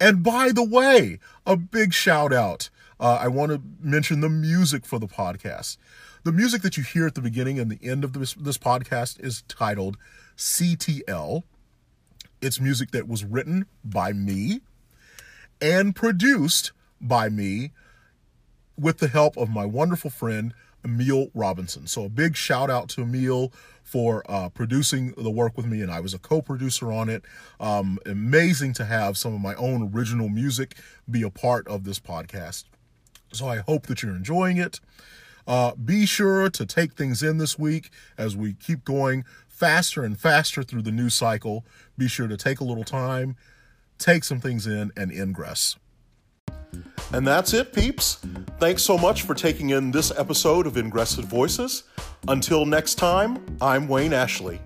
And 0.01 0.23
by 0.23 0.51
the 0.53 0.65
way, 0.65 1.19
a 1.47 1.57
big 1.57 1.93
shout 1.93 2.33
out. 2.33 2.71
Uh, 2.99 3.19
I 3.21 3.29
want 3.29 3.53
to 3.53 3.61
mention 3.81 4.21
the 4.21 4.29
music 4.29 4.85
for 4.85 4.99
the 4.99 5.07
podcast. 5.07 5.77
The 6.25 6.33
music 6.33 6.63
that 6.63 6.77
you 6.77 6.83
hear 6.83 7.07
at 7.07 7.15
the 7.15 7.21
beginning 7.21 7.59
and 7.59 7.71
the 7.71 7.79
end 7.87 8.05
of 8.05 8.15
this, 8.15 8.35
this 8.35 8.59
podcast 8.59 9.23
is 9.23 9.43
titled 9.49 9.97
CTL. 10.37 11.43
It's 12.41 12.61
music 12.61 12.91
that 12.93 13.07
was 13.07 13.25
written 13.25 13.67
by 13.85 14.13
me 14.13 14.61
and 15.61 15.95
produced 15.95 16.73
by 17.01 17.29
me 17.29 17.73
with 18.79 18.99
the 18.99 19.09
help 19.09 19.37
of 19.37 19.51
my 19.51 19.67
wonderful 19.67 20.11
friend, 20.11 20.55
Emil 20.85 21.29
Robinson. 21.35 21.87
So 21.87 22.05
a 22.05 22.09
big 22.09 22.37
shout 22.37 22.71
out 22.71 22.89
to 22.91 23.03
Emil 23.03 23.53
for 23.83 24.23
uh, 24.29 24.49
producing 24.51 25.13
the 25.17 25.31
work 25.31 25.57
with 25.57 25.67
me, 25.67 25.81
and 25.81 25.91
I 25.91 26.01
was 26.01 26.15
a 26.15 26.19
co-producer 26.19 26.93
on 26.93 27.09
it. 27.09 27.25
Um, 27.59 27.99
amazing 28.07 28.75
to 28.75 28.85
have 28.85 29.17
some 29.17 29.35
of 29.35 29.41
my 29.41 29.55
own 29.55 29.91
original 29.95 30.29
music 30.29 30.77
be 31.11 31.23
a 31.23 31.31
part 31.31 31.67
of 31.69 31.85
this 31.85 31.99
podcast. 31.99 32.65
So 33.33 33.49
I 33.49 33.59
hope 33.59 33.87
that 33.87 34.03
you're 34.03 34.15
enjoying 34.15 34.59
it. 34.59 34.81
Uh, 35.47 35.75
be 35.75 36.05
sure 36.05 36.51
to 36.51 36.67
take 36.67 36.93
things 36.93 37.23
in 37.23 37.39
this 37.39 37.59
week 37.59 37.91
as 38.19 38.37
we 38.37 38.53
keep 38.53 38.85
going 38.85 39.25
faster 39.49 40.05
and 40.05 40.21
faster 40.21 40.63
through 40.63 40.83
the 40.83 40.93
news 40.93 41.15
cycle. 41.15 41.65
Be 41.97 42.09
sure 42.09 42.29
to 42.29 42.37
take 42.37 42.61
a 42.61 42.65
little 42.65 42.85
time, 42.85 43.37
take 43.97 44.25
some 44.25 44.41
things 44.41 44.67
in, 44.67 44.93
and 44.97 45.11
ingress. 45.11 45.77
And 47.13 47.27
that's 47.27 47.55
it, 47.55 47.73
peeps. 47.73 48.19
Thanks 48.59 48.83
so 48.83 48.99
much 48.99 49.23
for 49.23 49.35
taking 49.35 49.71
in 49.71 49.91
this 49.91 50.13
episode 50.17 50.67
of 50.67 50.77
Ingressive 50.77 51.25
Voices. 51.25 51.85
Until 52.27 52.67
next 52.67 52.97
time, 52.97 53.45
I'm 53.61 53.89
Wayne 53.89 54.13
Ashley. 54.13 54.61